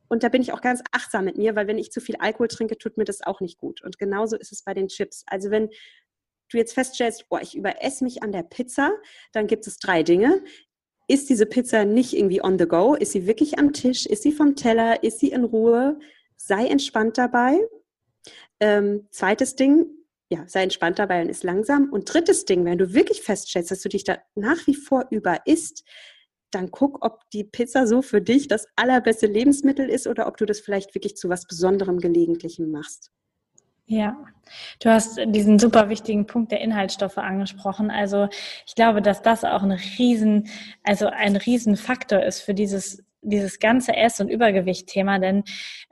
Und 0.08 0.22
da 0.22 0.28
bin 0.28 0.42
ich 0.42 0.52
auch 0.52 0.60
ganz 0.60 0.82
achtsam 0.92 1.24
mit 1.24 1.36
mir, 1.36 1.56
weil 1.56 1.66
wenn 1.66 1.78
ich 1.78 1.90
zu 1.90 2.00
viel 2.00 2.16
Alkohol 2.16 2.48
trinke, 2.48 2.78
tut 2.78 2.96
mir 2.96 3.04
das 3.04 3.22
auch 3.22 3.40
nicht 3.40 3.58
gut. 3.58 3.82
Und 3.82 3.98
genauso 3.98 4.36
ist 4.36 4.52
es 4.52 4.62
bei 4.62 4.74
den 4.74 4.88
Chips. 4.88 5.24
Also 5.26 5.50
wenn 5.50 5.68
du 6.48 6.58
jetzt 6.58 6.74
feststellst, 6.74 7.28
boah, 7.28 7.40
ich 7.40 7.56
überesse 7.56 8.04
mich 8.04 8.22
an 8.22 8.32
der 8.32 8.42
Pizza, 8.42 8.92
dann 9.32 9.46
gibt 9.46 9.66
es 9.66 9.78
drei 9.78 10.02
Dinge. 10.02 10.42
Ist 11.08 11.28
diese 11.28 11.46
Pizza 11.46 11.84
nicht 11.84 12.14
irgendwie 12.14 12.42
on 12.42 12.58
the 12.58 12.66
go? 12.66 12.94
Ist 12.94 13.12
sie 13.12 13.26
wirklich 13.26 13.58
am 13.58 13.72
Tisch? 13.72 14.06
Ist 14.06 14.22
sie 14.22 14.32
vom 14.32 14.56
Teller? 14.56 15.02
Ist 15.02 15.20
sie 15.20 15.30
in 15.30 15.44
Ruhe? 15.44 15.98
Sei 16.36 16.66
entspannt 16.66 17.18
dabei. 17.18 17.58
Ähm, 18.58 19.06
zweites 19.10 19.54
Ding, 19.54 19.86
ja, 20.28 20.44
sei 20.46 20.62
entspannt 20.62 20.98
dabei 20.98 21.22
und 21.22 21.28
ist 21.28 21.44
langsam. 21.44 21.90
Und 21.90 22.12
drittes 22.12 22.44
Ding, 22.44 22.64
wenn 22.64 22.78
du 22.78 22.94
wirklich 22.94 23.22
feststellst, 23.22 23.70
dass 23.70 23.80
du 23.80 23.88
dich 23.88 24.04
da 24.04 24.18
nach 24.34 24.66
wie 24.66 24.74
vor 24.74 25.06
über 25.10 25.46
isst, 25.46 25.84
dann 26.50 26.70
guck, 26.70 27.04
ob 27.04 27.28
die 27.30 27.44
Pizza 27.44 27.86
so 27.86 28.02
für 28.02 28.20
dich 28.20 28.48
das 28.48 28.66
allerbeste 28.76 29.26
Lebensmittel 29.26 29.88
ist 29.88 30.06
oder 30.06 30.26
ob 30.26 30.36
du 30.36 30.46
das 30.46 30.60
vielleicht 30.60 30.94
wirklich 30.94 31.16
zu 31.16 31.28
was 31.28 31.46
Besonderem 31.46 31.98
Gelegentlichem 31.98 32.70
machst. 32.70 33.10
Ja, 33.88 34.16
du 34.80 34.90
hast 34.90 35.20
diesen 35.26 35.60
super 35.60 35.88
wichtigen 35.88 36.26
Punkt 36.26 36.50
der 36.50 36.60
Inhaltsstoffe 36.60 37.18
angesprochen. 37.18 37.90
Also 37.90 38.28
ich 38.66 38.74
glaube, 38.74 39.00
dass 39.00 39.22
das 39.22 39.44
auch 39.44 39.62
ein 39.62 39.70
riesen, 39.70 40.48
also 40.82 41.06
ein 41.06 41.36
Riesenfaktor 41.36 42.20
ist 42.24 42.40
für 42.40 42.52
dieses 42.52 43.04
dieses 43.30 43.58
ganze 43.58 43.94
Ess- 43.94 44.20
und 44.20 44.28
Übergewicht-Thema, 44.28 45.18
denn 45.18 45.44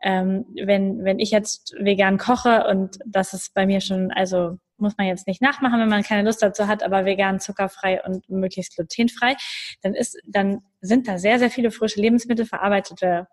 ähm, 0.02 0.46
wenn, 0.62 1.04
wenn 1.04 1.18
ich 1.18 1.30
jetzt 1.30 1.74
vegan 1.78 2.18
koche 2.18 2.66
und 2.66 2.98
das 3.06 3.32
ist 3.34 3.54
bei 3.54 3.66
mir 3.66 3.80
schon, 3.80 4.10
also 4.12 4.58
muss 4.76 4.96
man 4.98 5.06
jetzt 5.06 5.26
nicht 5.26 5.40
nachmachen, 5.40 5.80
wenn 5.80 5.88
man 5.88 6.02
keine 6.02 6.22
Lust 6.22 6.42
dazu 6.42 6.66
hat, 6.66 6.82
aber 6.82 7.04
vegan, 7.04 7.40
zuckerfrei 7.40 8.02
und 8.02 8.28
möglichst 8.28 8.76
glutenfrei, 8.76 9.36
dann 9.82 9.94
ist, 9.94 10.18
dann 10.26 10.62
sind 10.80 11.08
da 11.08 11.18
sehr, 11.18 11.38
sehr 11.38 11.50
viele 11.50 11.70
frische 11.70 12.00
Lebensmittel, 12.00 12.46
verarbeitete 12.46 13.26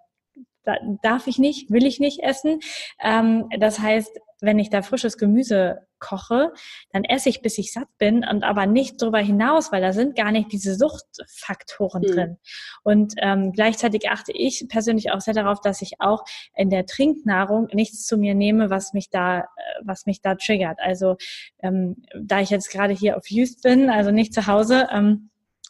da 0.64 0.78
darf 1.02 1.28
ich 1.28 1.40
nicht, 1.40 1.72
will 1.72 1.86
ich 1.86 2.00
nicht 2.00 2.22
essen. 2.22 2.60
Ähm, 3.02 3.50
das 3.60 3.80
heißt, 3.80 4.20
wenn 4.42 4.60
ich 4.60 4.70
da 4.70 4.82
frisches 4.82 5.18
Gemüse 5.18 5.88
koche, 6.02 6.52
dann 6.92 7.06
esse 7.06 7.30
ich, 7.30 7.42
bis 7.42 7.58
ich 7.58 7.72
satt 7.72 7.88
bin 7.98 8.26
und 8.30 8.44
aber 8.44 8.66
nicht 8.66 9.02
darüber 9.02 9.20
hinaus, 9.20 9.72
weil 9.72 9.82
da 9.82 9.94
sind 9.94 10.18
gar 10.18 10.34
nicht 10.34 10.52
diese 10.52 10.76
Suchtfaktoren 10.76 12.02
mhm. 12.02 12.08
drin. 12.08 12.38
Und 12.84 13.14
ähm, 13.18 13.54
gleichzeitig 13.54 14.10
achte 14.10 14.34
ich 14.34 14.66
persönlich 14.68 15.12
auch 15.12 15.22
sehr 15.22 15.34
darauf, 15.34 15.62
dass 15.62 15.82
ich 15.82 16.02
auch 16.02 16.26
in 16.56 16.70
der 16.70 16.86
Trinknahrung 16.86 17.70
nichts 17.72 18.06
zu 18.06 18.18
mir 18.18 18.36
nehme, 18.36 18.70
was 18.70 18.92
mich 18.92 19.10
da, 19.10 19.40
äh, 19.40 19.44
was 19.84 20.06
mich 20.06 20.22
da 20.22 20.36
triggert. 20.36 20.80
Also 20.82 21.16
ähm, 21.64 22.04
da 22.20 22.42
ich 22.42 22.50
jetzt 22.50 22.70
gerade 22.70 22.94
hier 22.94 23.16
auf 23.16 23.30
Youth 23.30 23.62
bin, 23.64 23.90
also 23.90 24.12
nicht 24.12 24.34
zu 24.34 24.48
Hause, 24.48 24.90
ähm, 24.92 25.30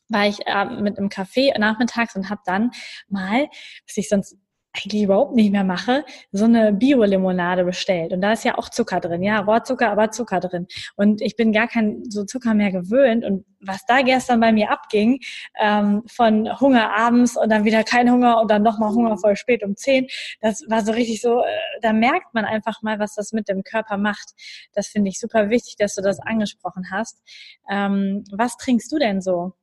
war 0.09 0.27
ich 0.27 0.39
äh, 0.45 0.65
mit 0.65 0.97
einem 0.97 1.09
Café 1.09 1.57
nachmittags 1.57 2.15
und 2.15 2.29
habe 2.29 2.41
dann 2.45 2.71
mal, 3.07 3.47
was 3.87 3.97
ich 3.97 4.09
sonst 4.09 4.37
eigentlich 4.73 5.03
überhaupt 5.03 5.35
nicht 5.35 5.51
mehr 5.51 5.63
mache, 5.63 6.05
so 6.31 6.45
eine 6.45 6.71
Bio-Limonade 6.71 7.65
bestellt. 7.65 8.13
Und 8.13 8.21
da 8.21 8.33
ist 8.33 8.45
ja 8.45 8.57
auch 8.57 8.69
Zucker 8.69 8.99
drin, 8.99 9.21
ja, 9.21 9.39
Rohrzucker, 9.39 9.91
aber 9.91 10.11
Zucker 10.11 10.39
drin. 10.39 10.67
Und 10.95 11.21
ich 11.21 11.35
bin 11.35 11.51
gar 11.51 11.67
kein 11.67 12.03
so 12.09 12.23
Zucker 12.23 12.53
mehr 12.53 12.71
gewöhnt. 12.71 13.25
Und 13.25 13.45
was 13.59 13.85
da 13.85 14.01
gestern 14.01 14.39
bei 14.39 14.51
mir 14.51 14.71
abging, 14.71 15.19
ähm, 15.59 16.03
von 16.07 16.59
Hunger 16.59 16.95
abends 16.95 17.37
und 17.37 17.49
dann 17.49 17.65
wieder 17.65 17.83
kein 17.83 18.11
Hunger 18.11 18.39
und 18.41 18.49
dann 18.49 18.63
nochmal 18.63 18.91
Hunger 18.91 19.17
voll 19.17 19.35
spät 19.35 19.63
um 19.63 19.75
zehn, 19.75 20.07
das 20.39 20.63
war 20.69 20.83
so 20.83 20.93
richtig 20.93 21.21
so, 21.21 21.41
äh, 21.41 21.45
da 21.81 21.93
merkt 21.93 22.33
man 22.33 22.45
einfach 22.45 22.81
mal, 22.81 22.99
was 22.99 23.15
das 23.15 23.33
mit 23.33 23.49
dem 23.49 23.63
Körper 23.63 23.97
macht. 23.97 24.31
Das 24.73 24.87
finde 24.87 25.09
ich 25.09 25.19
super 25.19 25.49
wichtig, 25.49 25.75
dass 25.77 25.95
du 25.95 26.01
das 26.01 26.19
angesprochen 26.19 26.91
hast. 26.91 27.21
Ähm, 27.69 28.23
was 28.31 28.57
trinkst 28.57 28.91
du 28.91 28.97
denn 28.99 29.21
so? 29.21 29.53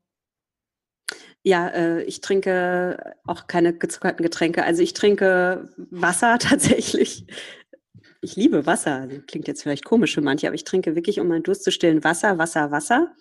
Ja, 1.44 1.68
äh, 1.68 2.02
ich 2.02 2.20
trinke 2.20 3.14
auch 3.26 3.46
keine 3.46 3.72
gezuckerten 3.72 4.22
Getränke. 4.22 4.64
Also 4.64 4.82
ich 4.82 4.94
trinke 4.94 5.68
Wasser 5.76 6.38
tatsächlich. 6.40 7.26
Ich 8.20 8.36
liebe 8.36 8.66
Wasser. 8.66 8.96
Also 8.96 9.20
klingt 9.26 9.48
jetzt 9.48 9.62
vielleicht 9.62 9.84
komisch 9.84 10.14
für 10.14 10.20
manche, 10.20 10.46
aber 10.46 10.56
ich 10.56 10.64
trinke 10.64 10.96
wirklich, 10.96 11.20
um 11.20 11.28
meinen 11.28 11.44
Durst 11.44 11.64
zu 11.64 11.70
stillen, 11.70 12.04
Wasser, 12.04 12.38
Wasser, 12.38 12.70
Wasser. 12.70 13.14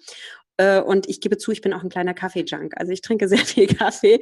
Äh, 0.58 0.82
und 0.82 1.08
ich 1.08 1.22
gebe 1.22 1.38
zu, 1.38 1.52
ich 1.52 1.62
bin 1.62 1.74
auch 1.74 1.84
ein 1.84 1.90
kleiner 1.90 2.14
Kaffee-Junk. 2.14 2.74
Also 2.78 2.92
ich 2.92 3.02
trinke 3.02 3.28
sehr 3.30 3.40
viel 3.40 3.68
Kaffee. 3.68 4.20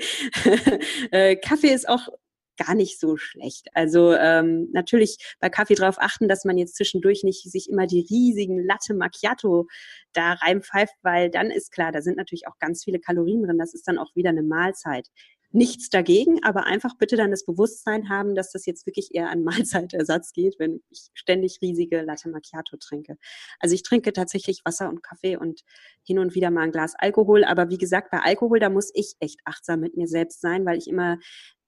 Äh, 1.11 1.37
Kaffee 1.37 1.73
ist 1.73 1.87
auch 1.87 2.09
gar 2.57 2.75
nicht 2.75 2.99
so 2.99 3.17
schlecht. 3.17 3.67
Also 3.73 4.13
ähm, 4.13 4.69
natürlich 4.71 5.17
bei 5.39 5.49
Kaffee 5.49 5.75
darauf 5.75 5.99
achten, 5.99 6.27
dass 6.27 6.45
man 6.45 6.57
jetzt 6.57 6.75
zwischendurch 6.75 7.23
nicht 7.23 7.49
sich 7.49 7.69
immer 7.69 7.87
die 7.87 8.05
riesigen 8.09 8.63
Latte 8.65 8.93
Macchiato 8.93 9.67
da 10.13 10.33
reinpfeift, 10.33 10.95
weil 11.01 11.29
dann 11.29 11.51
ist 11.51 11.71
klar, 11.71 11.91
da 11.91 12.01
sind 12.01 12.17
natürlich 12.17 12.47
auch 12.47 12.57
ganz 12.59 12.83
viele 12.83 12.99
Kalorien 12.99 13.43
drin. 13.43 13.57
Das 13.57 13.73
ist 13.73 13.87
dann 13.87 13.97
auch 13.97 14.15
wieder 14.15 14.29
eine 14.29 14.43
Mahlzeit 14.43 15.09
nichts 15.55 15.89
dagegen, 15.89 16.43
aber 16.43 16.65
einfach 16.65 16.97
bitte 16.97 17.15
dann 17.15 17.31
das 17.31 17.45
Bewusstsein 17.45 18.09
haben, 18.09 18.35
dass 18.35 18.51
das 18.51 18.65
jetzt 18.65 18.85
wirklich 18.85 19.15
eher 19.15 19.29
an 19.29 19.43
Mahlzeitersatz 19.43 20.33
geht, 20.33 20.55
wenn 20.59 20.81
ich 20.89 21.09
ständig 21.13 21.59
riesige 21.61 22.01
Latte 22.01 22.29
Macchiato 22.29 22.77
trinke. 22.77 23.17
Also 23.59 23.73
ich 23.73 23.83
trinke 23.83 24.11
tatsächlich 24.11 24.61
Wasser 24.65 24.89
und 24.89 25.01
Kaffee 25.01 25.37
und 25.37 25.61
hin 26.03 26.19
und 26.19 26.35
wieder 26.35 26.51
mal 26.51 26.63
ein 26.63 26.71
Glas 26.71 26.93
Alkohol, 26.97 27.45
aber 27.45 27.69
wie 27.69 27.77
gesagt, 27.77 28.11
bei 28.11 28.19
Alkohol, 28.19 28.59
da 28.59 28.69
muss 28.69 28.91
ich 28.93 29.15
echt 29.19 29.39
achtsam 29.45 29.79
mit 29.79 29.95
mir 29.95 30.07
selbst 30.07 30.41
sein, 30.41 30.65
weil 30.65 30.77
ich 30.77 30.87
immer, 30.87 31.17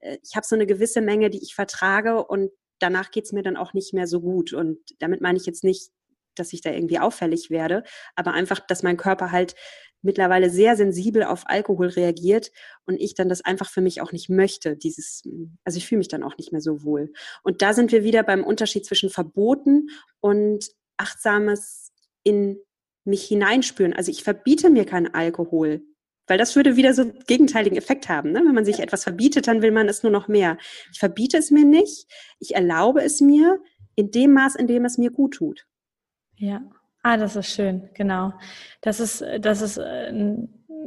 ich 0.00 0.36
habe 0.36 0.46
so 0.46 0.54
eine 0.54 0.66
gewisse 0.66 1.00
Menge, 1.00 1.30
die 1.30 1.42
ich 1.42 1.54
vertrage 1.54 2.24
und 2.24 2.50
danach 2.78 3.10
geht's 3.10 3.32
mir 3.32 3.42
dann 3.42 3.56
auch 3.56 3.72
nicht 3.74 3.92
mehr 3.92 4.06
so 4.06 4.20
gut. 4.20 4.52
Und 4.52 4.78
damit 5.00 5.20
meine 5.20 5.38
ich 5.38 5.46
jetzt 5.46 5.64
nicht, 5.64 5.90
dass 6.36 6.52
ich 6.52 6.60
da 6.60 6.70
irgendwie 6.70 7.00
auffällig 7.00 7.50
werde, 7.50 7.82
aber 8.14 8.32
einfach, 8.32 8.60
dass 8.60 8.82
mein 8.82 8.96
Körper 8.96 9.32
halt 9.32 9.54
mittlerweile 10.02 10.50
sehr 10.50 10.76
sensibel 10.76 11.24
auf 11.24 11.42
Alkohol 11.46 11.88
reagiert 11.88 12.52
und 12.86 13.00
ich 13.00 13.14
dann 13.14 13.28
das 13.28 13.44
einfach 13.44 13.68
für 13.68 13.80
mich 13.80 14.00
auch 14.00 14.12
nicht 14.12 14.28
möchte. 14.28 14.76
Dieses, 14.76 15.24
also 15.64 15.78
ich 15.78 15.88
fühle 15.88 15.98
mich 15.98 16.08
dann 16.08 16.22
auch 16.22 16.36
nicht 16.38 16.52
mehr 16.52 16.60
so 16.60 16.84
wohl. 16.84 17.12
Und 17.42 17.62
da 17.62 17.74
sind 17.74 17.90
wir 17.90 18.04
wieder 18.04 18.22
beim 18.22 18.44
Unterschied 18.44 18.86
zwischen 18.86 19.10
Verboten 19.10 19.88
und 20.20 20.70
achtsames 20.96 21.92
in 22.22 22.60
mich 23.04 23.24
hineinspüren. 23.24 23.92
Also 23.92 24.10
ich 24.10 24.22
verbiete 24.22 24.70
mir 24.70 24.84
keinen 24.84 25.12
Alkohol, 25.12 25.82
weil 26.28 26.38
das 26.38 26.54
würde 26.54 26.76
wieder 26.76 26.94
so 26.94 27.10
gegenteiligen 27.26 27.76
Effekt 27.76 28.08
haben. 28.08 28.32
Ne? 28.32 28.42
Wenn 28.44 28.54
man 28.54 28.64
sich 28.64 28.80
etwas 28.80 29.02
verbietet, 29.02 29.48
dann 29.48 29.62
will 29.62 29.72
man 29.72 29.88
es 29.88 30.02
nur 30.02 30.12
noch 30.12 30.28
mehr. 30.28 30.58
Ich 30.92 30.98
verbiete 30.98 31.38
es 31.38 31.50
mir 31.50 31.64
nicht, 31.64 32.06
ich 32.38 32.54
erlaube 32.54 33.02
es 33.02 33.20
mir 33.20 33.60
in 33.96 34.10
dem 34.10 34.32
Maß, 34.34 34.54
in 34.54 34.66
dem 34.66 34.84
es 34.84 34.98
mir 34.98 35.10
gut 35.10 35.34
tut. 35.34 35.66
Ja. 36.36 36.62
Ah, 37.02 37.16
das 37.16 37.36
ist 37.36 37.52
schön, 37.52 37.88
genau. 37.94 38.32
Das 38.80 39.00
ist, 39.00 39.24
das 39.40 39.62
ist 39.62 39.78
äh, 39.78 40.12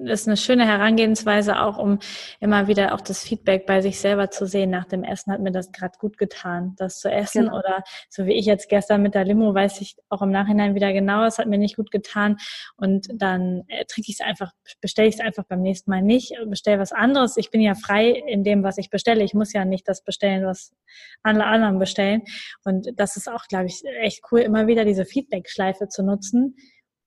ist 0.06 0.28
eine 0.28 0.38
schöne 0.38 0.66
Herangehensweise 0.66 1.62
auch, 1.62 1.78
um 1.78 2.00
immer 2.40 2.68
wieder 2.68 2.94
auch 2.94 3.02
das 3.02 3.24
Feedback 3.24 3.66
bei 3.66 3.82
sich 3.82 4.00
selber 4.00 4.32
zu 4.32 4.46
sehen. 4.46 4.70
Nach 4.70 4.86
dem 4.86 5.04
Essen 5.04 5.32
hat 5.32 5.42
mir 5.42 5.52
das 5.52 5.72
gerade 5.72 5.98
gut 6.00 6.18
getan, 6.18 6.76
das 6.78 7.00
zu 7.00 7.10
essen. 7.12 7.46
Genau. 7.46 7.60
Oder 7.60 7.84
so 8.10 8.26
wie 8.26 8.34
ich 8.34 8.46
jetzt 8.46 8.70
gestern 8.70 9.02
mit 9.02 9.16
der 9.16 9.26
Limo, 9.26 9.54
weiß 9.54 9.82
ich 9.82 9.96
auch 10.10 10.22
im 10.22 10.32
Nachhinein 10.32 10.76
wieder 10.76 10.94
genau, 10.94 11.26
es 11.26 11.38
hat 11.38 11.48
mir 11.48 11.58
nicht 11.58 11.76
gut 11.76 11.92
getan. 11.92 12.38
Und 12.78 13.08
dann 13.14 13.64
äh, 13.68 13.86
trinke 13.86 14.10
ich 14.12 14.20
es 14.20 14.26
einfach, 14.26 14.52
bestelle 14.82 15.08
ich 15.08 15.16
es 15.16 15.22
einfach 15.22 15.44
beim 15.46 15.62
nächsten 15.62 15.92
Mal 15.92 16.02
nicht, 16.02 16.34
bestelle 16.48 16.80
was 16.80 16.92
anderes. 16.92 17.38
Ich 17.38 17.52
bin 17.52 17.62
ja 17.62 17.76
frei 17.76 18.10
in 18.10 18.44
dem, 18.44 18.64
was 18.64 18.78
ich 18.78 18.90
bestelle. 18.90 19.24
Ich 19.24 19.34
muss 19.34 19.54
ja 19.54 19.66
nicht 19.66 19.88
das 19.88 20.04
bestellen, 20.04 20.46
was 20.46 20.74
alle 21.24 21.46
anderen 21.46 21.80
bestellen. 21.80 22.24
Und 22.64 22.88
das 22.96 23.18
ist 23.18 23.30
auch, 23.30 23.46
glaube 23.48 23.68
ich, 23.68 23.84
echt 24.02 24.22
cool, 24.32 24.40
immer 24.40 24.68
wieder 24.68 24.86
diese 24.86 25.06
Feedback-Schleife 25.06 25.88
zu 25.88 26.04
nutzen 26.04 26.56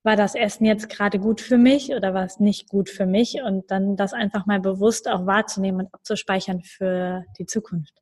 war 0.04 0.16
das 0.16 0.34
Essen 0.34 0.66
jetzt 0.66 0.88
gerade 0.88 1.18
gut 1.18 1.40
für 1.40 1.58
mich 1.58 1.90
oder 1.90 2.14
war 2.14 2.24
es 2.24 2.38
nicht 2.38 2.68
gut 2.68 2.88
für 2.90 3.06
mich 3.06 3.40
und 3.42 3.70
dann 3.70 3.96
das 3.96 4.12
einfach 4.12 4.46
mal 4.46 4.60
bewusst 4.60 5.08
auch 5.08 5.26
wahrzunehmen 5.26 5.86
und 5.86 5.94
abzuspeichern 5.94 6.62
für 6.62 7.24
die 7.38 7.46
Zukunft. 7.46 7.94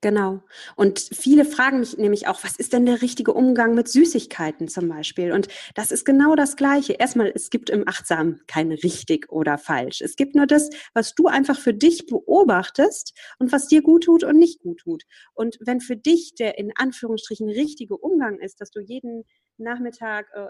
Genau. 0.00 0.42
Und 0.76 1.00
viele 1.00 1.44
fragen 1.44 1.80
mich 1.80 1.98
nämlich 1.98 2.28
auch, 2.28 2.44
was 2.44 2.56
ist 2.56 2.72
denn 2.72 2.86
der 2.86 3.02
richtige 3.02 3.32
Umgang 3.32 3.74
mit 3.74 3.88
Süßigkeiten 3.88 4.68
zum 4.68 4.88
Beispiel? 4.88 5.32
Und 5.32 5.48
das 5.74 5.90
ist 5.90 6.04
genau 6.04 6.36
das 6.36 6.54
Gleiche. 6.54 6.92
Erstmal, 6.92 7.32
es 7.34 7.50
gibt 7.50 7.68
im 7.68 7.88
Achtsam 7.88 8.40
kein 8.46 8.70
richtig 8.70 9.28
oder 9.32 9.58
falsch. 9.58 10.00
Es 10.00 10.14
gibt 10.14 10.36
nur 10.36 10.46
das, 10.46 10.70
was 10.94 11.16
du 11.16 11.26
einfach 11.26 11.58
für 11.58 11.74
dich 11.74 12.06
beobachtest 12.06 13.12
und 13.40 13.50
was 13.50 13.66
dir 13.66 13.82
gut 13.82 14.04
tut 14.04 14.22
und 14.22 14.38
nicht 14.38 14.60
gut 14.60 14.78
tut. 14.78 15.02
Und 15.34 15.58
wenn 15.60 15.80
für 15.80 15.96
dich 15.96 16.34
der 16.38 16.58
in 16.58 16.70
Anführungsstrichen 16.76 17.48
richtige 17.48 17.96
Umgang 17.96 18.38
ist, 18.38 18.60
dass 18.60 18.70
du 18.70 18.80
jeden 18.80 19.24
Nachmittag 19.56 20.28
äh, 20.32 20.46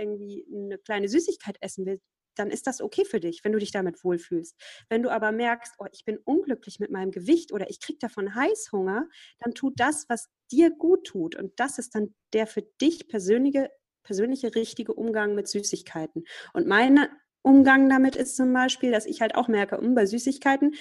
irgendwie 0.00 0.46
eine 0.52 0.78
kleine 0.78 1.08
Süßigkeit 1.08 1.56
essen 1.60 1.86
willst, 1.86 2.04
dann 2.36 2.50
ist 2.50 2.66
das 2.66 2.80
okay 2.80 3.04
für 3.04 3.20
dich, 3.20 3.44
wenn 3.44 3.52
du 3.52 3.58
dich 3.58 3.72
damit 3.72 4.02
wohlfühlst. 4.04 4.56
Wenn 4.88 5.02
du 5.02 5.10
aber 5.10 5.32
merkst, 5.32 5.74
oh, 5.78 5.86
ich 5.92 6.04
bin 6.04 6.18
unglücklich 6.18 6.80
mit 6.80 6.90
meinem 6.90 7.10
Gewicht 7.10 7.52
oder 7.52 7.68
ich 7.70 7.80
kriege 7.80 7.98
davon 7.98 8.34
Heißhunger, 8.34 9.08
dann 9.40 9.54
tut 9.54 9.74
das, 9.78 10.06
was 10.08 10.28
dir 10.50 10.70
gut 10.70 11.06
tut. 11.06 11.36
Und 11.36 11.58
das 11.58 11.78
ist 11.78 11.94
dann 11.94 12.14
der 12.32 12.46
für 12.46 12.62
dich 12.80 13.08
persönliche, 13.08 13.70
persönliche 14.04 14.54
richtige 14.54 14.94
Umgang 14.94 15.34
mit 15.34 15.48
Süßigkeiten. 15.48 16.24
Und 16.52 16.66
mein 16.66 17.06
Umgang 17.42 17.88
damit 17.88 18.16
ist 18.16 18.36
zum 18.36 18.52
Beispiel, 18.52 18.90
dass 18.90 19.06
ich 19.06 19.20
halt 19.20 19.34
auch 19.34 19.48
merke, 19.48 19.78
um, 19.78 19.86
hm, 19.86 19.94
bei 19.94 20.06
Süßigkeiten 20.06 20.74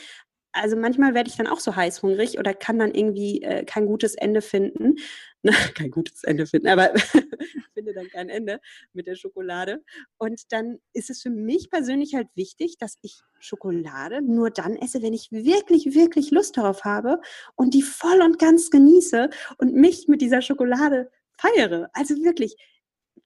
also 0.52 0.76
manchmal 0.76 1.14
werde 1.14 1.30
ich 1.30 1.38
dann 1.38 1.48
auch 1.48 1.60
so 1.60 1.76
heißhungrig 1.76 2.40
oder 2.40 2.54
kann 2.54 2.80
dann 2.80 2.94
irgendwie 2.94 3.42
äh, 3.44 3.64
kein 3.66 3.86
gutes 3.86 4.16
Ende 4.16 4.42
finden. 4.42 4.96
Na, 5.42 5.52
kein 5.76 5.92
gutes 5.92 6.24
Ende 6.24 6.46
finden, 6.46 6.68
aber 6.68 6.94
finde 7.74 7.94
dann 7.94 8.10
kein 8.10 8.30
Ende 8.30 8.60
mit 8.94 9.08
der 9.08 9.16
Schokolade. 9.16 9.84
Und 10.18 10.52
dann 10.52 10.80
ist 10.94 11.10
es 11.10 11.22
für 11.22 11.30
mich 11.30 11.70
persönlich 11.70 12.14
halt 12.16 12.28
wichtig, 12.36 12.78
dass 12.78 12.98
ich 13.02 13.22
Schokolade 13.40 14.22
nur 14.22 14.50
dann 14.52 14.76
esse, 14.76 15.02
wenn 15.02 15.14
ich 15.14 15.32
wirklich, 15.32 15.94
wirklich 15.96 16.32
Lust 16.32 16.58
darauf 16.58 16.84
habe 16.84 17.22
und 17.56 17.74
die 17.74 17.82
voll 17.82 18.22
und 18.22 18.38
ganz 18.38 18.70
genieße 18.70 19.30
und 19.58 19.74
mich 19.74 20.08
mit 20.08 20.22
dieser 20.22 20.42
Schokolade 20.42 21.10
feiere. 21.38 21.90
Also 21.94 22.16
wirklich, 22.24 22.58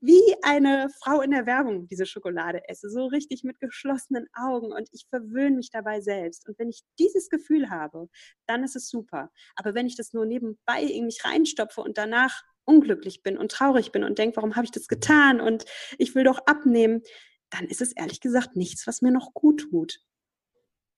wie 0.04 0.36
eine 0.42 0.90
Frau 1.02 1.22
in 1.22 1.32
der 1.32 1.46
Werbung 1.46 1.88
diese 1.88 2.06
Schokolade 2.06 2.68
esse, 2.68 2.90
so 2.90 3.06
richtig 3.06 3.46
mit 3.46 3.62
geschlossenen 3.62 4.28
Augen 4.34 4.74
und 4.74 4.90
ich 4.92 5.06
verwöhne 5.10 5.56
mich 5.56 5.70
dabei 5.72 6.02
selbst. 6.02 6.46
Und 6.48 6.60
wenn 6.60 6.68
ich 6.68 6.82
dieses 7.00 7.30
Gefühl 7.30 7.70
habe, 7.70 8.10
dann 8.46 8.66
ist 8.66 8.76
es 8.76 8.90
super. 8.90 9.32
Aber 9.56 9.76
wenn 9.76 9.88
ich 9.88 9.96
das 9.96 10.12
nur 10.12 10.26
nebenbei 10.26 10.84
mich 11.02 11.24
reinstopfe 11.24 11.80
und 11.80 11.98
danach 11.98 12.44
unglücklich 12.66 13.24
bin 13.24 13.38
und 13.38 13.52
traurig 13.52 13.94
bin 13.94 14.04
und 14.04 14.20
denke, 14.20 14.36
warum 14.36 14.58
habe 14.58 14.66
ich 14.66 14.72
das 14.72 14.90
getan 14.90 15.40
und 15.40 15.64
ich 15.98 16.16
will 16.16 16.26
doch 16.26 16.40
abnehmen, 16.48 17.02
dann 17.50 17.66
ist 17.68 17.82
es 17.82 17.94
ehrlich 17.94 18.20
gesagt 18.20 18.58
nichts, 18.58 18.86
was 18.86 19.02
mir 19.02 19.12
noch 19.12 19.34
gut 19.34 19.62
tut. 19.70 20.00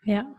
Ja, 0.03 0.35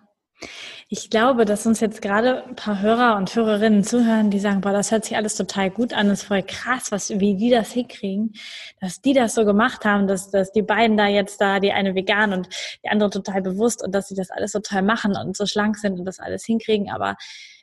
ich 0.89 1.11
glaube, 1.11 1.45
dass 1.45 1.67
uns 1.67 1.81
jetzt 1.81 2.01
gerade 2.01 2.45
ein 2.45 2.55
paar 2.55 2.81
Hörer 2.81 3.17
und 3.17 3.35
Hörerinnen 3.35 3.83
zuhören, 3.83 4.31
die 4.31 4.39
sagen, 4.39 4.61
boah, 4.61 4.73
das 4.73 4.93
hört 4.93 5.05
sich 5.05 5.17
alles 5.17 5.35
total 5.35 5.71
gut 5.71 5.93
an, 5.93 6.09
das 6.09 6.21
ist 6.21 6.29
voll 6.29 6.43
krass, 6.43 6.93
was, 6.93 7.11
wie 7.11 7.37
die 7.37 7.51
das 7.51 7.73
hinkriegen, 7.73 8.35
dass 8.81 9.01
die 9.01 9.13
das 9.13 9.35
so 9.35 9.45
gemacht 9.45 9.85
haben, 9.85 10.07
dass, 10.07 10.31
dass 10.31 10.53
die 10.53 10.63
beiden 10.63 10.97
da 10.97 11.09
jetzt 11.09 11.41
da, 11.41 11.59
die 11.59 11.73
eine 11.73 11.95
vegan 11.95 12.33
und 12.33 12.49
die 12.85 12.89
andere 12.89 13.11
total 13.11 13.43
bewusst 13.43 13.83
und 13.83 13.95
dass 13.95 14.09
sie 14.09 14.15
das 14.15 14.31
alles 14.31 14.53
so 14.53 14.61
toll 14.61 14.83
machen 14.83 15.17
und 15.17 15.37
so 15.37 15.47
schlank 15.47 15.77
sind 15.77 15.99
und 15.99 16.05
das 16.05 16.21
alles 16.21 16.45
hinkriegen, 16.45 16.91
aber 16.91 17.17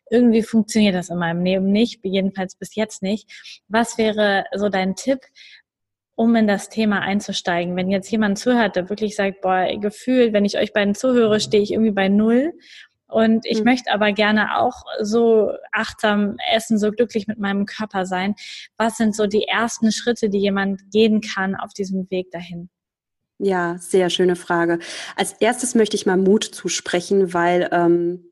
irgendwie 0.10 0.44
funktioniert 0.44 0.96
das 0.96 1.10
in 1.10 1.18
meinem 1.18 1.44
Leben 1.44 1.72
nicht, 1.72 2.02
jedenfalls 2.04 2.56
bis 2.56 2.76
jetzt 2.76 3.02
nicht. 3.02 3.62
Was 3.68 3.98
wäre 3.98 4.46
so 4.54 4.70
dein 4.70 4.96
Tipp, 4.96 5.20
um 6.16 6.36
in 6.36 6.48
das 6.48 6.70
Thema 6.70 7.02
einzusteigen. 7.02 7.76
Wenn 7.76 7.90
jetzt 7.90 8.12
jemand 8.12 8.38
zuhört, 8.38 8.76
der 8.76 8.90
wirklich 8.90 9.16
sagt, 9.16 9.42
boah, 9.42 9.68
gefühlt, 9.80 10.34
wenn 10.34 10.46
ich 10.46 10.58
euch 10.58 10.74
beiden 10.74 10.96
zuhöre, 10.96 11.40
stehe 11.40 11.64
ich 11.64 11.72
irgendwie 11.72 11.92
bei 11.92 12.08
Null. 12.08 12.54
Und 13.08 13.46
ich 13.46 13.60
mhm. 13.60 13.66
möchte 13.66 13.92
aber 13.92 14.12
gerne 14.12 14.58
auch 14.58 14.84
so 15.00 15.52
achtsam 15.72 16.38
essen, 16.52 16.80
so 16.80 16.92
glücklich 16.92 17.28
mit 17.28 17.38
meinem 17.38 17.66
Körper 17.66 18.06
sein. 18.06 18.36
Was 18.78 18.98
sind 18.98 19.16
so 19.16 19.28
die 19.28 19.44
ersten 19.44 19.92
Schritte, 19.92 20.30
die 20.30 20.40
jemand 20.40 20.82
gehen 20.92 21.22
kann 21.22 21.56
auf 21.56 21.74
diesem 21.74 22.10
Weg 22.10 22.32
dahin? 22.32 22.70
Ja, 23.40 23.78
sehr 23.78 24.10
schöne 24.10 24.36
Frage. 24.36 24.80
Als 25.16 25.34
erstes 25.34 25.76
möchte 25.76 25.96
ich 25.96 26.06
mal 26.06 26.18
Mut 26.18 26.44
zusprechen, 26.44 27.34
weil, 27.34 27.70
ähm, 27.72 28.32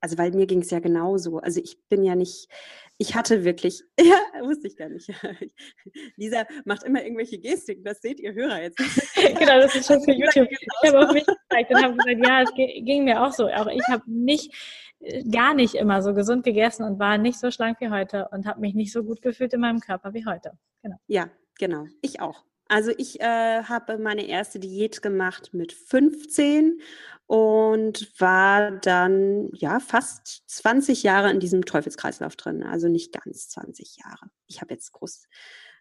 also 0.00 0.16
weil 0.16 0.30
mir 0.32 0.46
ging 0.46 0.60
es 0.60 0.70
ja 0.70 0.80
genauso. 0.80 1.38
Also 1.38 1.60
ich 1.62 1.78
bin 1.88 2.02
ja 2.02 2.14
nicht, 2.14 2.48
ich 2.98 3.14
hatte 3.14 3.44
wirklich, 3.44 3.82
ja, 4.00 4.16
wusste 4.42 4.68
ich 4.68 4.76
gar 4.76 4.88
nicht. 4.88 5.10
Lisa 6.16 6.46
macht 6.64 6.84
immer 6.84 7.02
irgendwelche 7.02 7.38
Gestiken, 7.38 7.84
das 7.84 8.00
seht 8.00 8.20
ihr 8.20 8.34
Hörer 8.34 8.62
jetzt. 8.62 8.78
genau, 9.14 9.60
das 9.60 9.74
ist 9.74 9.86
schon 9.86 10.02
für 10.02 10.12
YouTube. 10.12 10.48
Ich 10.50 10.88
habe 10.88 11.00
auch 11.00 11.12
mich 11.12 11.26
gezeigt 11.26 11.70
und 11.70 11.82
habe 11.82 11.96
gesagt, 11.96 12.26
ja, 12.26 12.42
es 12.42 12.54
ging 12.54 13.04
mir 13.04 13.22
auch 13.22 13.32
so. 13.32 13.48
Auch 13.48 13.66
ich 13.66 13.86
habe 13.88 14.04
nicht, 14.06 14.52
äh, 15.00 15.24
gar 15.24 15.54
nicht 15.54 15.74
immer 15.74 16.02
so 16.02 16.14
gesund 16.14 16.44
gegessen 16.44 16.84
und 16.84 16.98
war 16.98 17.18
nicht 17.18 17.38
so 17.38 17.50
schlank 17.50 17.80
wie 17.80 17.90
heute 17.90 18.28
und 18.30 18.46
habe 18.46 18.60
mich 18.60 18.74
nicht 18.74 18.92
so 18.92 19.02
gut 19.02 19.22
gefühlt 19.22 19.52
in 19.52 19.60
meinem 19.60 19.80
Körper 19.80 20.14
wie 20.14 20.24
heute. 20.26 20.52
Genau. 20.82 20.96
Ja, 21.06 21.30
genau. 21.58 21.86
Ich 22.00 22.20
auch. 22.20 22.44
Also 22.74 22.90
ich 22.98 23.20
äh, 23.20 23.62
habe 23.62 23.98
meine 23.98 24.26
erste 24.26 24.58
Diät 24.58 25.00
gemacht 25.00 25.54
mit 25.54 25.72
15 25.72 26.80
und 27.26 28.20
war 28.20 28.72
dann 28.72 29.48
ja 29.52 29.78
fast 29.78 30.42
20 30.48 31.04
Jahre 31.04 31.30
in 31.30 31.38
diesem 31.38 31.64
Teufelskreislauf 31.64 32.34
drin. 32.34 32.64
Also 32.64 32.88
nicht 32.88 33.12
ganz 33.12 33.48
20 33.50 33.98
Jahre. 33.98 34.28
Ich 34.48 34.60
habe 34.60 34.74
jetzt 34.74 34.90
groß, 34.90 35.28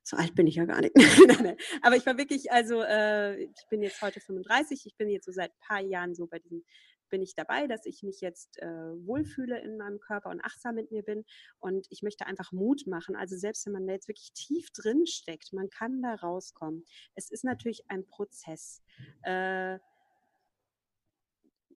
so 0.04 0.18
alt 0.18 0.36
bin 0.36 0.46
ich 0.46 0.54
ja 0.54 0.66
gar 0.66 0.82
nicht. 0.82 0.96
Aber 1.82 1.96
ich 1.96 2.06
war 2.06 2.16
wirklich, 2.20 2.52
also 2.52 2.84
äh, 2.84 3.42
ich 3.42 3.66
bin 3.72 3.82
jetzt 3.82 4.00
heute 4.04 4.20
35, 4.22 4.86
ich 4.86 4.96
bin 4.96 5.10
jetzt 5.10 5.26
so 5.26 5.32
seit 5.32 5.50
ein 5.50 5.68
paar 5.68 5.82
Jahren 5.82 6.14
so 6.14 6.28
bei 6.28 6.38
diesem 6.38 6.64
bin 7.14 7.22
ich 7.22 7.36
dabei, 7.36 7.68
dass 7.68 7.86
ich 7.86 8.02
mich 8.02 8.22
jetzt 8.22 8.58
äh, 8.58 8.66
wohlfühle 8.66 9.60
in 9.62 9.78
meinem 9.78 10.00
Körper 10.00 10.32
und 10.32 10.44
achtsam 10.44 10.74
mit 10.74 10.90
mir 10.90 11.04
bin. 11.04 11.26
Und 11.60 11.86
ich 11.92 12.02
möchte 12.02 12.26
einfach 12.26 12.52
Mut 12.52 12.88
machen. 12.88 13.16
Also 13.16 13.38
selbst 13.38 13.68
wenn 13.68 13.74
man 13.74 13.86
da 13.86 13.94
jetzt 13.94 14.08
wirklich 14.08 14.34
tief 14.34 14.72
drin 14.72 15.06
steckt, 15.06 15.54
man 15.54 15.70
kann 15.70 16.02
da 16.02 16.16
rauskommen. 16.16 16.84
Es 17.14 17.30
ist 17.30 17.44
natürlich 17.44 17.84
ein 17.88 18.08
Prozess. 18.08 18.82
Äh, 19.22 19.78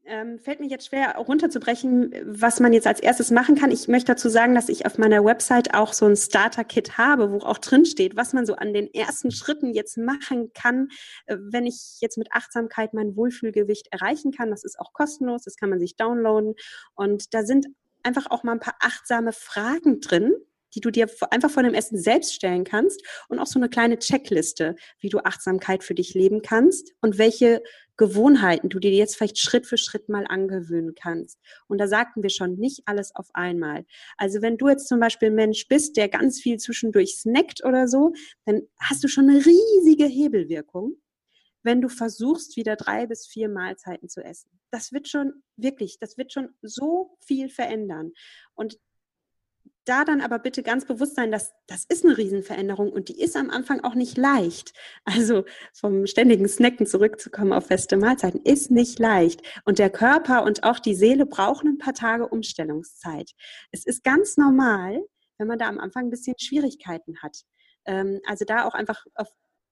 ähm, 0.08 0.40
fällt 0.40 0.60
mir 0.60 0.68
jetzt 0.68 0.88
schwer 0.88 1.16
runterzubrechen, 1.18 2.14
was 2.26 2.60
man 2.60 2.74
jetzt 2.74 2.88
als 2.88 3.00
erstes 3.00 3.30
machen 3.30 3.56
kann. 3.56 3.72
Ich 3.72 3.88
möchte 3.88 4.14
dazu 4.14 4.30
sagen, 4.30 4.56
dass 4.56 4.70
ich 4.70 4.86
auf 4.86 4.98
meiner 4.98 5.24
Website 5.24 5.74
auch 5.74 5.94
so 5.94 6.06
ein 6.06 6.16
Starter-Kit 6.16 6.98
habe, 6.98 7.32
wo 7.32 7.40
auch 7.40 7.58
drin 7.58 7.86
steht, 7.86 8.16
was 8.16 8.34
man 8.34 8.46
so 8.46 8.56
an 8.56 8.74
den 8.74 8.94
ersten 8.94 9.32
Schritten 9.32 9.74
jetzt 9.74 9.98
machen 9.98 10.52
kann, 10.54 10.88
äh, 11.26 11.38
wenn 11.40 11.66
ich 11.66 11.98
jetzt 12.00 12.18
mit 12.18 12.32
Achtsamkeit 12.32 12.94
mein 12.94 13.16
Wohlfühlgewicht 13.16 13.88
erreichen 13.92 14.32
kann. 14.32 14.50
Das 14.50 14.64
ist 14.64 14.80
auch 14.80 14.94
kostenlos, 14.94 15.44
das 15.44 15.58
kann 15.58 15.70
man 15.70 15.80
sich 15.80 15.96
downloaden. 15.98 16.56
Und 16.96 17.34
da 17.34 17.44
sind 17.44 17.68
einfach 18.04 18.32
auch 18.32 18.44
mal 18.44 18.54
ein 18.54 18.60
paar 18.60 18.78
achtsame 18.80 19.34
Fragen 19.34 20.00
drin, 20.00 20.34
die 20.74 20.82
du 20.82 20.92
dir 20.92 21.10
einfach 21.32 21.50
vor 21.50 21.64
dem 21.64 21.74
Essen 21.74 21.98
selbst 21.98 22.34
stellen 22.34 22.64
kannst 22.64 23.02
und 23.30 23.40
auch 23.40 23.48
so 23.48 23.60
eine 23.60 23.70
kleine 23.70 24.00
Checkliste, 24.00 24.76
wie 25.00 25.10
du 25.10 25.20
Achtsamkeit 25.20 25.84
für 25.84 25.96
dich 25.96 26.14
leben 26.14 26.42
kannst 26.42 26.94
und 27.02 27.18
welche 27.18 27.62
Gewohnheiten 27.98 28.70
du 28.70 28.80
dir 28.80 28.92
jetzt 28.92 29.18
vielleicht 29.18 29.40
Schritt 29.40 29.66
für 29.66 29.78
Schritt 29.78 30.08
mal 30.08 30.26
angewöhnen 30.28 30.96
kannst. 30.96 31.40
Und 31.68 31.80
da 31.80 31.88
sagten 31.88 32.24
wir 32.24 32.30
schon, 32.30 32.56
nicht 32.56 32.84
alles 32.86 33.16
auf 33.16 33.30
einmal. 33.34 33.86
Also 34.18 34.42
wenn 34.42 34.58
du 34.58 34.70
jetzt 34.70 34.88
zum 34.88 35.00
Beispiel 35.00 35.32
Mensch 35.32 35.68
bist, 35.68 35.98
der 35.98 36.08
ganz 36.08 36.40
viel 36.40 36.58
zwischendurch 36.58 37.18
snackt 37.18 37.64
oder 37.66 37.88
so, 37.88 38.14
dann 38.46 38.62
hast 38.80 39.04
du 39.04 39.08
schon 39.08 39.30
eine 39.30 39.46
riesige 39.46 40.06
Hebelwirkung 40.06 40.98
wenn 41.68 41.82
du 41.82 41.90
versuchst, 41.90 42.56
wieder 42.56 42.78
drei 42.78 43.08
bis 43.08 43.28
vier 43.28 43.50
Mahlzeiten 43.50 44.08
zu 44.08 44.24
essen. 44.24 44.50
Das 44.72 44.94
wird 44.94 45.10
schon 45.10 45.44
wirklich, 45.58 46.00
das 46.00 46.18
wird 46.18 46.32
schon 46.32 46.50
so 46.62 47.18
viel 47.20 47.50
verändern. 47.50 48.14
Und 48.54 48.80
da 49.88 50.04
dann 50.04 50.22
aber 50.22 50.40
bitte 50.40 50.64
ganz 50.64 50.86
bewusst 50.86 51.16
sein, 51.16 51.32
dass 51.32 51.54
das 51.68 51.86
ist 51.86 52.04
eine 52.06 52.18
Riesenveränderung 52.18 52.92
und 52.92 53.10
die 53.10 53.22
ist 53.22 53.36
am 53.36 53.50
Anfang 53.50 53.84
auch 53.84 53.96
nicht 53.96 54.18
leicht. 54.18 54.74
Also 55.06 55.46
vom 55.74 56.06
ständigen 56.06 56.48
Snacken 56.48 56.86
zurückzukommen 56.86 57.54
auf 57.54 57.68
feste 57.68 57.98
Mahlzeiten 57.98 58.42
ist 58.44 58.72
nicht 58.72 59.00
leicht. 59.00 59.42
Und 59.66 59.80
der 59.80 59.90
Körper 59.90 60.44
und 60.44 60.64
auch 60.64 60.80
die 60.80 60.96
Seele 60.96 61.26
brauchen 61.26 61.70
ein 61.70 61.78
paar 61.78 61.94
Tage 61.94 62.28
Umstellungszeit. 62.28 63.32
Es 63.72 63.86
ist 63.86 64.04
ganz 64.04 64.38
normal, 64.38 65.02
wenn 65.38 65.48
man 65.48 65.60
da 65.60 65.68
am 65.68 65.80
Anfang 65.80 66.08
ein 66.08 66.10
bisschen 66.10 66.36
Schwierigkeiten 66.40 67.22
hat. 67.22 67.44
Ähm, 67.86 68.20
also 68.26 68.46
da 68.46 68.66
auch 68.66 68.74
einfach 68.74 69.06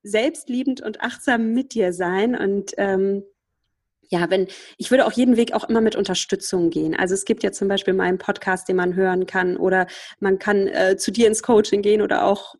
selbstliebend 0.03 0.81
und 0.81 1.01
achtsam 1.01 1.53
mit 1.53 1.73
dir 1.73 1.91
sein 1.91 2.35
und 2.35 2.73
ähm, 2.77 3.23
ja, 4.09 4.29
wenn, 4.29 4.47
ich 4.77 4.91
würde 4.91 5.05
auch 5.05 5.11
jeden 5.11 5.37
Weg 5.37 5.53
auch 5.53 5.67
immer 5.69 5.81
mit 5.81 5.95
Unterstützung 5.95 6.69
gehen. 6.69 6.95
Also 6.95 7.13
es 7.13 7.25
gibt 7.25 7.43
ja 7.43 7.51
zum 7.51 7.67
Beispiel 7.67 7.93
meinen 7.93 8.17
Podcast, 8.17 8.67
den 8.67 8.75
man 8.75 8.95
hören 8.95 9.25
kann, 9.25 9.57
oder 9.57 9.87
man 10.19 10.39
kann 10.39 10.67
äh, 10.67 10.97
zu 10.97 11.11
dir 11.11 11.27
ins 11.27 11.43
Coaching 11.43 11.81
gehen 11.81 12.01
oder 12.01 12.25
auch 12.25 12.55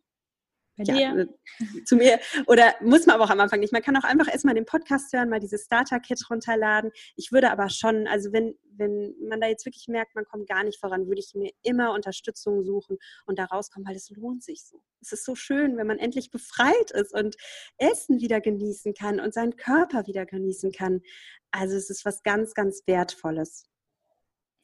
bei 0.76 0.84
ja, 0.84 1.14
dir? 1.14 1.28
Äh, 1.58 1.84
zu 1.84 1.96
mir. 1.96 2.18
Oder 2.46 2.74
muss 2.80 3.06
man 3.06 3.16
aber 3.16 3.24
auch 3.24 3.30
am 3.30 3.40
Anfang 3.40 3.60
nicht. 3.60 3.72
Man 3.72 3.82
kann 3.82 3.96
auch 3.96 4.04
einfach 4.04 4.28
erstmal 4.30 4.54
den 4.54 4.66
Podcast 4.66 5.12
hören, 5.12 5.28
mal 5.28 5.40
dieses 5.40 5.64
Starter-Kit 5.64 6.30
runterladen. 6.30 6.90
Ich 7.16 7.32
würde 7.32 7.50
aber 7.50 7.68
schon, 7.70 8.06
also 8.06 8.32
wenn, 8.32 8.54
wenn 8.76 9.14
man 9.28 9.40
da 9.40 9.48
jetzt 9.48 9.64
wirklich 9.64 9.88
merkt, 9.88 10.14
man 10.14 10.24
kommt 10.24 10.48
gar 10.48 10.64
nicht 10.64 10.78
voran, 10.78 11.06
würde 11.06 11.20
ich 11.20 11.34
mir 11.34 11.50
immer 11.62 11.92
Unterstützung 11.92 12.62
suchen 12.62 12.98
und 13.26 13.38
da 13.38 13.44
rauskommen, 13.44 13.88
weil 13.88 13.96
es 13.96 14.10
lohnt 14.10 14.42
sich 14.42 14.64
so. 14.64 14.82
Es 15.00 15.12
ist 15.12 15.24
so 15.24 15.34
schön, 15.34 15.76
wenn 15.76 15.86
man 15.86 15.98
endlich 15.98 16.30
befreit 16.30 16.90
ist 16.92 17.14
und 17.14 17.36
Essen 17.78 18.20
wieder 18.20 18.40
genießen 18.40 18.94
kann 18.94 19.20
und 19.20 19.34
seinen 19.34 19.56
Körper 19.56 20.06
wieder 20.06 20.26
genießen 20.26 20.72
kann. 20.72 21.00
Also 21.50 21.76
es 21.76 21.90
ist 21.90 22.04
was 22.04 22.22
ganz, 22.22 22.54
ganz 22.54 22.82
Wertvolles. 22.86 23.64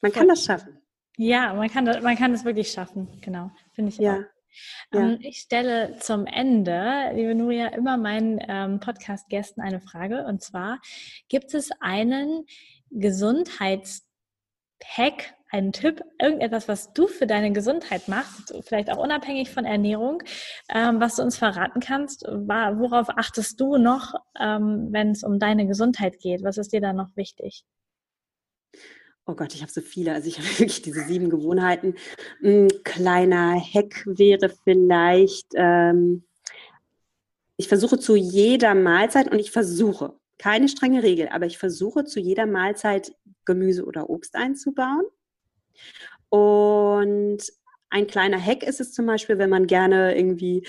Man 0.01 0.13
kann 0.13 0.29
das 0.29 0.45
schaffen. 0.45 0.79
Ja, 1.17 1.53
man 1.55 1.69
kann, 1.69 1.85
das, 1.85 2.03
man 2.03 2.17
kann 2.17 2.33
das 2.33 2.45
wirklich 2.45 2.71
schaffen, 2.71 3.09
genau, 3.21 3.51
finde 3.73 3.91
ich 3.91 3.99
ja. 3.99 4.17
auch. 4.17 4.23
Ja. 4.93 5.01
Ähm, 5.01 5.19
ich 5.21 5.39
stelle 5.39 5.97
zum 5.99 6.27
Ende, 6.27 7.11
liebe 7.15 7.35
Nuria, 7.35 7.69
immer 7.69 7.97
meinen 7.97 8.41
ähm, 8.49 8.81
Podcast-Gästen 8.81 9.61
eine 9.61 9.81
Frage. 9.81 10.25
Und 10.25 10.43
zwar, 10.43 10.81
gibt 11.29 11.55
es 11.55 11.71
einen 11.81 12.47
Gesundheitshack, 12.91 14.03
einen 15.51 15.73
Tipp, 15.73 16.03
irgendetwas, 16.19 16.67
was 16.67 16.93
du 16.95 17.07
für 17.07 17.27
deine 17.27 17.53
Gesundheit 17.53 18.09
machst, 18.09 18.55
vielleicht 18.67 18.91
auch 18.91 18.97
unabhängig 18.97 19.51
von 19.51 19.67
Ernährung, 19.67 20.23
ähm, 20.71 20.99
was 20.99 21.17
du 21.17 21.23
uns 21.23 21.37
verraten 21.37 21.81
kannst? 21.81 22.23
Worauf 22.23 23.11
achtest 23.11 23.61
du 23.61 23.77
noch, 23.77 24.15
ähm, 24.41 24.89
wenn 24.91 25.11
es 25.11 25.23
um 25.23 25.39
deine 25.39 25.67
Gesundheit 25.67 26.19
geht? 26.21 26.43
Was 26.43 26.57
ist 26.57 26.73
dir 26.73 26.81
da 26.81 26.93
noch 26.95 27.15
wichtig? 27.17 27.65
Oh 29.25 29.35
Gott, 29.35 29.55
ich 29.55 29.63
habe 29.63 29.71
so 29.71 29.81
viele. 29.81 30.13
Also 30.13 30.29
ich 30.29 30.39
habe 30.39 30.49
wirklich 30.59 30.83
diese 30.83 31.05
sieben 31.05 31.31
Gewohnheiten. 31.31 31.95
Ein 32.43 32.69
kleiner 32.85 33.61
Hack 33.61 34.05
wäre 34.07 34.51
vielleicht, 34.65 35.49
ähm, 35.55 36.25
ich 37.57 37.69
versuche 37.69 37.99
zu 37.99 38.17
jeder 38.17 38.75
Mahlzeit 38.75 39.31
und 39.31 39.39
ich 39.39 39.51
versuche, 39.51 40.15
keine 40.39 40.69
strenge 40.69 41.03
Regel, 41.03 41.29
aber 41.29 41.47
ich 41.47 41.59
versuche 41.59 42.05
zu 42.05 42.19
jeder 42.19 42.47
Mahlzeit 42.47 43.15
Gemüse 43.45 43.85
oder 43.85 44.11
Obst 44.11 44.35
einzubauen. 44.35 45.05
Und 46.29 47.43
ein 47.91 48.07
kleiner 48.07 48.45
Hack 48.45 48.63
ist 48.63 48.81
es 48.81 48.93
zum 48.93 49.07
Beispiel, 49.07 49.39
wenn 49.39 49.51
man 49.51 49.67
gerne 49.67 50.17
irgendwie 50.17 50.67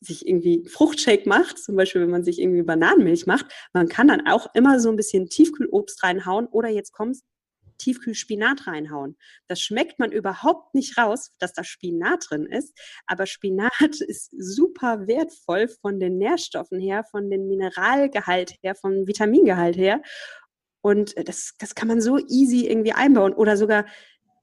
sich 0.00 0.26
irgendwie 0.26 0.66
Fruchtshake 0.68 1.26
macht, 1.26 1.58
zum 1.58 1.76
Beispiel 1.76 2.02
wenn 2.02 2.10
man 2.10 2.24
sich 2.24 2.40
irgendwie 2.40 2.62
Bananenmilch 2.62 3.26
macht, 3.26 3.46
man 3.72 3.88
kann 3.88 4.08
dann 4.08 4.26
auch 4.26 4.54
immer 4.54 4.78
so 4.80 4.90
ein 4.90 4.96
bisschen 4.96 5.28
Tiefkühlobst 5.28 6.02
reinhauen 6.02 6.46
oder 6.46 6.68
jetzt 6.68 6.92
kommt 6.92 7.16
Tiefkühlspinat 7.78 8.66
reinhauen. 8.66 9.16
Das 9.48 9.60
schmeckt 9.60 9.98
man 9.98 10.12
überhaupt 10.12 10.74
nicht 10.74 10.96
raus, 10.98 11.32
dass 11.38 11.52
da 11.52 11.64
Spinat 11.64 12.26
drin 12.28 12.46
ist. 12.46 12.76
Aber 13.06 13.26
Spinat 13.26 13.72
ist 14.00 14.30
super 14.36 15.06
wertvoll 15.06 15.68
von 15.68 16.00
den 16.00 16.18
Nährstoffen 16.18 16.80
her, 16.80 17.04
von 17.10 17.30
den 17.30 17.48
Mineralgehalt 17.48 18.54
her, 18.62 18.74
vom 18.74 19.06
Vitamingehalt 19.06 19.76
her. 19.76 20.02
Und 20.80 21.14
das, 21.26 21.54
das 21.58 21.74
kann 21.74 21.88
man 21.88 22.02
so 22.02 22.18
easy 22.18 22.66
irgendwie 22.66 22.92
einbauen. 22.92 23.32
Oder 23.32 23.56
sogar 23.56 23.86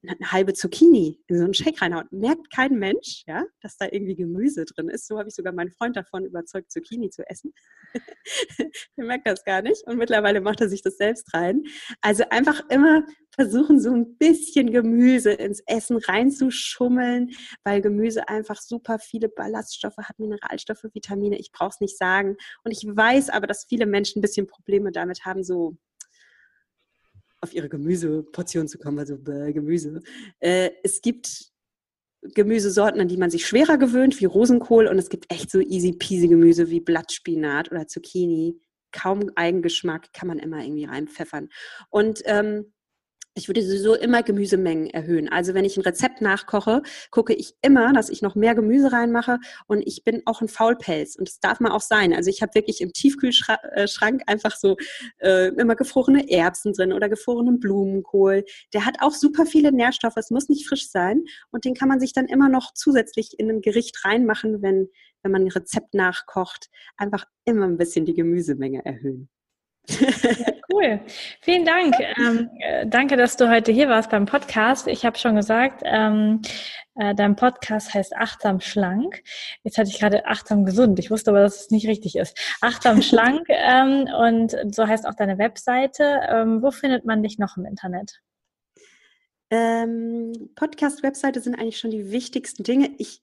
eine 0.04 0.32
halbe 0.32 0.54
Zucchini 0.54 1.20
in 1.28 1.38
so 1.38 1.44
einen 1.44 1.54
Shake 1.54 1.82
reinhauen. 1.82 2.08
Merkt 2.12 2.52
kein 2.52 2.74
Mensch, 2.80 3.24
ja, 3.28 3.46
dass 3.62 3.78
da 3.78 3.86
irgendwie 3.92 4.16
Gemüse 4.16 4.66
drin 4.66 4.90
ist. 4.90 5.08
So 5.08 5.20
habe 5.20 5.30
ich 5.30 5.36
sogar 5.36 5.54
meinen 5.54 5.72
Freund 5.72 5.96
davon 5.96 6.26
überzeugt, 6.26 6.72
Zucchini 6.72 7.10
zu 7.10 7.28
essen. 7.30 7.54
er 8.58 9.06
merkt 9.06 9.28
das 9.28 9.44
gar 9.44 9.62
nicht 9.62 9.86
und 9.86 9.98
mittlerweile 9.98 10.42
macht 10.42 10.62
er 10.62 10.70
sich 10.70 10.82
das 10.82 10.98
selbst 10.98 11.34
rein. 11.34 11.64
Also 12.02 12.24
einfach 12.30 12.68
immer 12.70 13.06
versuchen, 13.34 13.80
so 13.80 13.92
ein 13.92 14.18
bisschen 14.18 14.72
Gemüse 14.72 15.32
ins 15.32 15.62
Essen 15.68 15.98
reinzuschummeln, 15.98 17.32
weil 17.64 17.82
Gemüse 17.82 18.28
einfach 18.28 18.60
super 18.60 19.00
viele 19.00 19.30
Ballaststoffe 19.30 19.98
hat, 19.98 20.20
Mineralstoffe, 20.20 20.86
Vitamine. 20.94 21.38
Ich 21.38 21.52
brauche 21.52 21.70
es 21.70 21.80
nicht 21.80 21.98
sagen. 21.98 22.38
Und 22.64 22.72
ich 22.72 22.84
weiß 22.84 23.30
aber, 23.30 23.48
dass 23.48 23.66
viele 23.70 23.86
Menschen 23.86 24.20
ein 24.20 24.22
bisschen 24.22 24.48
Probleme 24.48 24.92
damit 24.92 25.26
haben, 25.26 25.44
so 25.44 25.78
auf 27.42 27.54
ihre 27.54 27.70
Gemüseportion 27.70 28.68
zu 28.68 28.78
kommen, 28.78 29.00
also 29.00 29.16
äh, 29.16 29.52
Gemüse. 29.52 30.02
Äh, 30.40 30.72
es 30.84 31.02
gibt 31.02 31.52
Gemüsesorten, 32.22 33.02
an 33.02 33.08
die 33.08 33.18
man 33.18 33.32
sich 33.32 33.48
schwerer 33.48 33.78
gewöhnt, 33.78 34.20
wie 34.20 34.26
Rosenkohl, 34.26 34.88
und 34.88 34.98
es 34.98 35.10
gibt 35.10 35.32
echt 35.32 35.50
so 35.50 35.60
easy 35.60 35.94
peasy 35.94 36.28
Gemüse 36.28 36.70
wie 36.70 36.80
Blattspinat 36.80 37.72
oder 37.72 37.88
Zucchini. 37.88 38.60
Kaum 38.92 39.32
Eigengeschmack, 39.36 40.14
kann 40.14 40.28
man 40.28 40.38
immer 40.38 40.64
irgendwie 40.64 40.86
reinpfeffern. 40.86 41.50
Und 41.90 42.22
ähm, 42.26 42.74
ich 43.34 43.48
würde 43.48 43.62
sowieso 43.62 43.96
immer 43.96 44.24
Gemüsemengen 44.24 44.90
erhöhen. 44.90 45.30
Also 45.30 45.54
wenn 45.54 45.64
ich 45.64 45.78
ein 45.78 45.84
Rezept 45.84 46.22
nachkoche, 46.22 46.82
gucke 47.12 47.34
ich 47.34 47.54
immer, 47.62 47.94
dass 47.94 48.10
ich 48.10 48.22
noch 48.22 48.36
mehr 48.36 48.56
Gemüse 48.56 48.92
reinmache 48.92 49.40
und 49.68 49.82
ich 49.88 50.04
bin 50.04 50.22
auch 50.26 50.42
ein 50.42 50.50
Faulpelz 50.50 51.16
und 51.16 51.30
das 51.30 51.40
darf 51.40 51.60
man 51.62 51.72
auch 51.72 51.82
sein. 51.82 52.14
Also 52.14 52.30
ich 52.30 52.42
habe 52.42 52.54
wirklich 52.56 52.82
im 52.82 52.92
Tiefkühlschrank 52.92 54.24
einfach 54.28 54.56
so 54.56 54.76
äh, 55.20 55.48
immer 55.48 55.76
gefrorene 55.76 56.30
Erbsen 56.30 56.74
drin 56.74 56.92
oder 56.92 57.08
gefrorenen 57.08 57.60
Blumenkohl. 57.60 58.44
Der 58.74 58.86
hat 58.86 58.98
auch 59.00 59.14
super 59.14 59.46
viele 59.46 59.72
Nährstoffe, 59.72 60.18
es 60.18 60.30
muss 60.30 60.50
nicht 60.50 60.68
frisch 60.68 60.90
sein 60.90 61.24
und 61.52 61.64
den 61.64 61.74
kann 61.74 61.88
man 61.88 62.00
sich 62.00 62.14
dann 62.14 62.28
immer 62.28 62.50
noch 62.50 62.74
zusätzlich 62.74 63.40
in 63.40 63.50
ein 63.50 63.62
Gericht 63.62 64.04
reinmachen, 64.04 64.62
wenn, 64.62 64.90
wenn 65.24 65.32
man 65.32 65.44
ein 65.44 65.52
Rezept 65.52 65.94
nachkocht. 65.94 66.70
Einfach 66.98 67.26
immer 67.46 67.66
ein 67.66 67.78
bisschen 67.78 68.06
die 68.06 68.14
Gemüsemenge 68.14 68.84
erhöhen. 68.86 69.30
Cool. 70.74 71.02
Vielen 71.42 71.66
Dank. 71.66 71.96
Ähm, 72.18 72.50
äh, 72.60 72.88
danke, 72.88 73.18
dass 73.18 73.36
du 73.36 73.50
heute 73.50 73.72
hier 73.72 73.90
warst 73.90 74.10
beim 74.10 74.26
Podcast. 74.26 74.88
Ich 74.88 75.06
habe 75.06 75.18
schon 75.18 75.36
gesagt, 75.36 75.82
ähm, 75.84 76.42
äh, 76.96 77.14
dein 77.14 77.36
Podcast 77.36 77.94
heißt 77.94 78.16
Achtsam 78.16 78.62
Schlank. 78.62 79.22
Jetzt 79.64 79.78
hatte 79.78 79.90
ich 79.90 80.00
gerade 80.00 80.26
Achtsam 80.26 80.66
Gesund. 80.66 80.98
Ich 81.00 81.12
wusste 81.12 81.32
aber, 81.32 81.42
dass 81.42 81.62
es 81.62 81.72
nicht 81.72 81.88
richtig 81.88 82.16
ist. 82.16 82.38
Achtsam 82.62 83.02
Schlank 83.02 83.48
ähm, 83.50 84.08
und 84.18 84.56
so 84.74 84.88
heißt 84.88 85.06
auch 85.06 85.16
deine 85.16 85.38
Webseite. 85.38 86.22
Ähm, 86.30 86.62
wo 86.62 86.72
findet 86.72 87.06
man 87.06 87.22
dich 87.22 87.38
noch 87.38 87.58
im 87.58 87.66
Internet? 87.66 88.22
Ähm, 89.50 90.32
Podcast-Webseite 90.56 91.42
sind 91.42 91.56
eigentlich 91.56 91.80
schon 91.80 91.92
die 91.92 92.12
wichtigsten 92.12 92.64
Dinge. 92.64 92.92
Ich 92.98 93.22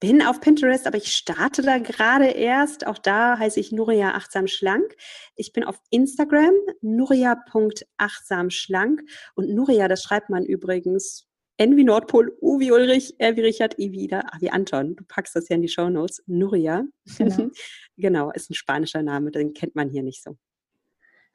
bin 0.00 0.22
auf 0.22 0.40
Pinterest, 0.40 0.86
aber 0.86 0.96
ich 0.98 1.12
starte 1.12 1.62
da 1.62 1.78
gerade 1.78 2.26
erst. 2.26 2.86
Auch 2.86 2.98
da 2.98 3.38
heiße 3.38 3.58
ich 3.60 3.72
Nuria 3.72 4.14
achtsam 4.14 4.46
schlank. 4.46 4.94
Ich 5.36 5.52
bin 5.52 5.64
auf 5.64 5.80
Instagram, 5.90 6.52
nuria.achtsamschlank. 6.82 9.02
Und 9.34 9.54
Nuria, 9.54 9.88
das 9.88 10.02
schreibt 10.02 10.30
man 10.30 10.44
übrigens 10.44 11.26
N 11.58 11.76
wie 11.76 11.84
Nordpol, 11.84 12.36
U 12.42 12.60
wie 12.60 12.70
Ulrich, 12.70 13.14
R 13.18 13.36
wie 13.36 13.40
Richard, 13.40 13.78
I 13.78 13.92
wie 13.92 14.04
Ida, 14.04 14.20
A 14.20 14.38
wie 14.40 14.50
Anton. 14.50 14.94
Du 14.96 15.04
packst 15.04 15.34
das 15.34 15.48
ja 15.48 15.56
in 15.56 15.62
die 15.62 15.68
Show 15.68 15.88
Notes. 15.88 16.22
Nuria. 16.26 16.84
Genau. 17.16 17.48
genau, 17.96 18.30
ist 18.32 18.50
ein 18.50 18.54
spanischer 18.54 19.02
Name, 19.02 19.30
den 19.30 19.54
kennt 19.54 19.74
man 19.74 19.88
hier 19.88 20.02
nicht 20.02 20.22
so. 20.22 20.36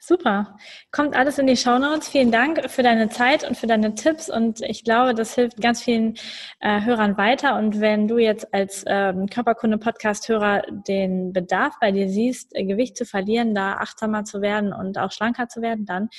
Super. 0.04 0.58
Kommt 0.90 1.16
alles 1.16 1.38
in 1.38 1.46
die 1.46 1.56
Show 1.56 1.78
Notes. 1.78 2.08
Vielen 2.08 2.32
Dank 2.32 2.72
für 2.72 2.82
deine 2.82 3.10
Zeit 3.10 3.48
und 3.48 3.56
für 3.56 3.68
deine 3.68 3.94
Tipps. 3.94 4.32
Und 4.32 4.62
ich 4.62 4.84
glaube, 4.84 5.14
das 5.14 5.36
hilft 5.36 5.62
ganz 5.62 5.84
vielen 5.84 6.16
äh, 6.60 6.82
Hörern 6.82 7.18
weiter. 7.18 7.56
Und 7.56 7.80
wenn 7.80 8.08
du 8.08 8.18
jetzt 8.18 8.52
als 8.52 8.84
ähm, 8.88 9.28
Körperkunde-Podcast-Hörer 9.28 10.64
den 10.88 11.34
Bedarf 11.34 11.76
bei 11.80 11.92
dir 11.92 12.10
siehst, 12.10 12.56
äh, 12.56 12.64
Gewicht 12.64 12.98
zu 12.98 13.06
verlieren, 13.06 13.54
da 13.54 13.74
achtsamer 13.74 14.24
zu 14.24 14.42
werden 14.42 14.74
und 14.74 14.98
auch 14.98 15.12
schlanker 15.12 15.50
zu 15.50 15.62
werden, 15.62 15.86
dann 15.86 16.10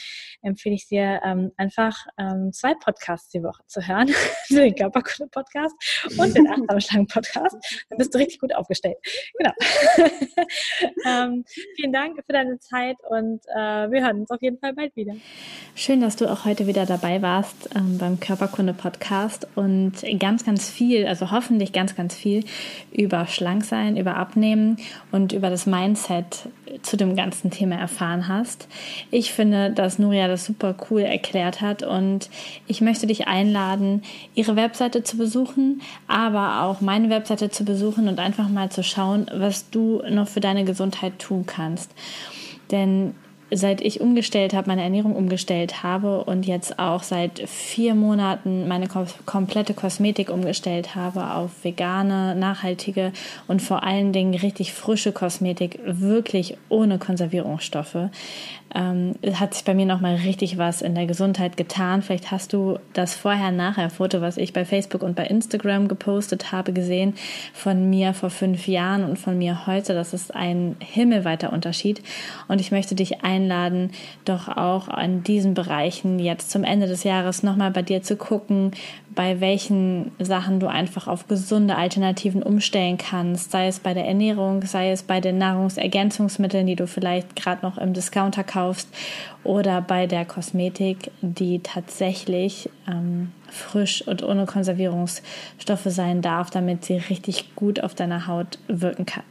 empfehle 0.43 0.77
ich 0.77 0.87
dir 0.87 1.21
ähm, 1.25 1.51
einfach 1.57 2.07
ähm, 2.19 2.53
zwei 2.53 2.75
Podcasts 2.75 3.31
die 3.31 3.43
Woche 3.43 3.65
zu 3.67 3.85
hören. 3.85 4.15
den 4.49 4.77
Körperkunde-Podcast 4.77 5.75
und 6.19 6.37
den 6.37 6.49
achtsam 6.49 6.81
schlank 6.81 7.11
Podcast. 7.11 7.57
Dann 7.91 7.99
bist 7.99 8.15
du 8.15 8.19
richtig 8.19 8.39
gut 8.39 8.55
aufgestellt. 8.55 8.99
Genau. 9.37 9.53
ähm, 11.05 11.45
vielen 11.75 11.93
Dank 11.93 12.25
für 12.25 12.33
deine 12.33 12.61
Zeit 12.61 12.99
und 13.09 13.41
äh, 13.53 13.72
wir 13.91 14.05
hören 14.05 14.21
uns 14.21 14.31
auf 14.31 14.43
jeden 14.43 14.59
Fall 14.59 14.73
bald 14.75 14.95
wieder. 14.97 15.15
Schön, 15.75 16.01
dass 16.01 16.17
du 16.17 16.31
auch 16.31 16.45
heute 16.45 16.67
wieder 16.67 16.85
dabei 16.85 17.23
warst 17.23 17.71
ähm, 17.75 17.99
beim 17.99 18.21
Körperkunde-Podcast 18.21 19.49
und 19.55 19.93
ganz, 20.19 20.45
ganz 20.45 20.69
viel, 20.69 21.07
also 21.07 21.31
hoffentlich 21.31 21.73
ganz, 21.73 21.97
ganz 21.97 22.15
viel 22.15 22.45
über 22.93 23.27
Schlanksein, 23.27 23.97
über 23.97 24.17
Abnehmen 24.17 24.77
und 25.11 25.33
über 25.33 25.49
das 25.49 25.67
Mindset 25.67 26.49
zu 26.83 26.97
dem 26.97 27.17
ganzen 27.17 27.51
Thema 27.51 27.77
erfahren 27.77 28.29
hast. 28.29 28.69
Ich 29.11 29.33
finde, 29.33 29.71
dass 29.71 29.99
Nuria 29.99 30.29
das 30.29 30.45
super 30.45 30.75
cool 30.91 31.03
erklärt 31.03 31.61
hat 31.61 31.83
und 31.83 32.31
ich 32.67 32.81
möchte 32.81 33.07
dich 33.07 33.27
einladen, 33.27 34.03
ihre 34.35 34.57
Webseite 34.57 35.03
zu 35.03 35.17
besuchen, 35.17 35.83
aber 36.07 36.63
auch 36.63 36.81
meine 36.81 37.11
Webseite 37.11 37.51
zu 37.51 37.65
besuchen 37.65 38.09
und 38.09 38.19
einfach 38.19 38.49
mal 38.49 38.71
zu 38.71 38.83
schauen, 38.83 39.27
was 39.33 39.71
du 39.71 40.03
noch 40.11 40.29
für 40.29 40.41
deine 40.41 40.65
Gesundheit 40.65 41.19
tun 41.19 41.45
kannst. 41.47 41.93
Denn 42.71 43.15
seit 43.53 43.81
ich 43.81 44.01
umgestellt 44.01 44.55
habe, 44.55 44.69
meine 44.69 44.83
Ernährung 44.83 45.15
umgestellt 45.15 45.83
habe 45.83 46.25
und 46.25 46.47
jetzt 46.47 46.79
auch 46.79 47.03
seit 47.03 47.49
vier 47.49 47.95
Monaten 47.95 48.69
meine 48.69 48.89
komplette 49.27 49.75
Kosmetik 49.75 50.31
umgestellt 50.31 50.95
habe 50.95 51.35
auf 51.35 51.65
vegane, 51.65 52.35
nachhaltige 52.35 53.13
und 53.49 53.63
vor 53.63 53.83
allen 53.83 54.13
Dingen 54.13 54.35
richtig 54.35 54.73
frische 54.73 55.13
Kosmetik, 55.13 55.79
wirklich 55.85 56.57
ohne 56.69 56.99
Konservierungsstoffe, 56.99 58.09
ähm, 58.75 59.15
hat 59.35 59.55
sich 59.55 59.65
bei 59.65 59.75
mir 59.75 59.87
nochmal 59.87 60.17
richtig 60.17 60.59
was 60.59 60.83
in 60.83 60.95
der 60.95 61.07
Gesundheit 61.07 61.57
getan. 61.57 62.03
Vielleicht 62.03 62.31
hast 62.31 62.53
du 62.53 62.79
das 62.93 63.15
Vorher-Nachher-Foto, 63.15 64.21
was 64.21 64.37
ich 64.37 64.53
bei 64.53 64.65
Facebook 64.65 65.03
und 65.03 65.15
bei 65.15 65.27
Instagram 65.27 65.89
gepostet 65.89 66.53
habe, 66.53 66.73
gesehen 66.73 67.15
von 67.53 67.91
mir 67.91 68.15
vor 68.15 68.31
fünf 68.31 68.67
Jahren 68.67 69.05
und 69.05 69.19
von 69.19 69.37
mir 69.37 69.67
heute. 69.67 69.95
Das 69.95 70.15
ist 70.15 70.35
ein 70.35 70.77
himmelweiter 70.81 71.53
Unterschied. 71.53 72.03
Und 72.49 72.61
ich 72.61 72.71
möchte 72.71 72.95
dich 72.95 73.25
ein 73.25 73.42
einladen, 73.43 73.91
doch 74.25 74.49
auch 74.49 74.89
an 74.89 75.23
diesen 75.23 75.55
Bereichen 75.55 76.19
jetzt 76.19 76.51
zum 76.51 76.65
Ende 76.65 76.87
des 76.87 77.05
Jahres 77.05 77.43
nochmal 77.43 77.71
bei 77.71 77.83
dir 77.83 78.03
zu 78.03 78.17
gucken, 78.17 78.73
bei 79.15 79.41
welchen 79.41 80.13
Sachen 80.19 80.59
du 80.59 80.69
einfach 80.69 81.07
auf 81.07 81.29
gesunde 81.29 81.77
Alternativen 81.77 82.43
umstellen 82.43 82.97
kannst, 82.97 83.51
sei 83.51 83.67
es 83.67 83.79
bei 83.79 83.93
der 83.93 84.07
Ernährung, 84.07 84.63
sei 84.65 84.91
es 84.91 85.03
bei 85.03 85.21
den 85.21 85.39
Nahrungsergänzungsmitteln, 85.39 86.67
die 86.67 86.77
du 86.77 86.87
vielleicht 86.87 87.37
gerade 87.37 87.65
noch 87.65 87.77
im 87.77 87.93
Discounter 87.93 88.45
kaufst 88.45 88.89
oder 89.45 89.83
bei 89.83 90.07
der 90.07 90.25
Kosmetik, 90.25 91.11
die 91.21 91.59
tatsächlich 91.59 92.71
ähm, 92.89 93.33
frisch 93.51 94.07
und 94.07 94.23
ohne 94.23 94.47
Konservierungsstoffe 94.47 95.87
sein 95.87 96.23
darf, 96.23 96.51
damit 96.51 96.85
sie 96.85 96.97
richtig 96.97 97.55
gut 97.55 97.83
auf 97.83 97.95
deiner 97.95 98.27
Haut 98.27 98.59
wirken 98.69 99.05
kann. 99.05 99.25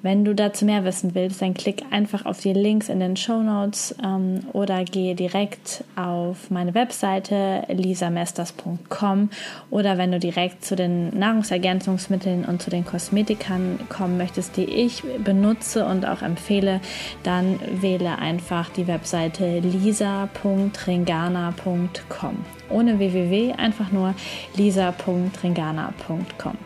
Wenn 0.00 0.24
du 0.24 0.32
dazu 0.32 0.64
mehr 0.64 0.84
wissen 0.84 1.16
willst, 1.16 1.42
dann 1.42 1.54
klick 1.54 1.82
einfach 1.90 2.24
auf 2.24 2.38
die 2.40 2.52
Links 2.52 2.88
in 2.88 3.00
den 3.00 3.16
Show 3.16 3.42
Notes 3.42 3.96
ähm, 4.02 4.42
oder 4.52 4.84
gehe 4.84 5.16
direkt 5.16 5.82
auf 5.96 6.50
meine 6.50 6.74
Webseite 6.74 7.64
lisamesters.com 7.68 9.30
oder 9.70 9.98
wenn 9.98 10.12
du 10.12 10.20
direkt 10.20 10.64
zu 10.64 10.76
den 10.76 11.18
Nahrungsergänzungsmitteln 11.18 12.44
und 12.44 12.62
zu 12.62 12.70
den 12.70 12.84
Kosmetikern 12.84 13.80
kommen 13.88 14.18
möchtest, 14.18 14.56
die 14.56 14.66
ich 14.66 15.02
benutze 15.02 15.84
und 15.84 16.06
auch 16.06 16.22
empfehle, 16.22 16.80
dann 17.24 17.58
wähle 17.80 18.18
einfach 18.18 18.70
die 18.70 18.86
Webseite 18.86 19.58
lisa.ringana.com. 19.58 22.44
Ohne 22.70 22.98
www, 22.98 23.54
einfach 23.54 23.90
nur 23.90 24.14
lisa.ringana.com. 24.54 26.58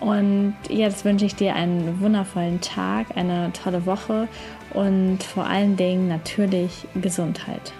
Und 0.00 0.54
jetzt 0.68 1.04
wünsche 1.04 1.24
ich 1.24 1.34
dir 1.34 1.54
einen 1.54 2.00
wundervollen 2.00 2.60
Tag, 2.60 3.16
eine 3.16 3.52
tolle 3.52 3.86
Woche 3.86 4.28
und 4.74 5.22
vor 5.22 5.46
allen 5.46 5.76
Dingen 5.76 6.08
natürlich 6.08 6.86
Gesundheit. 7.00 7.72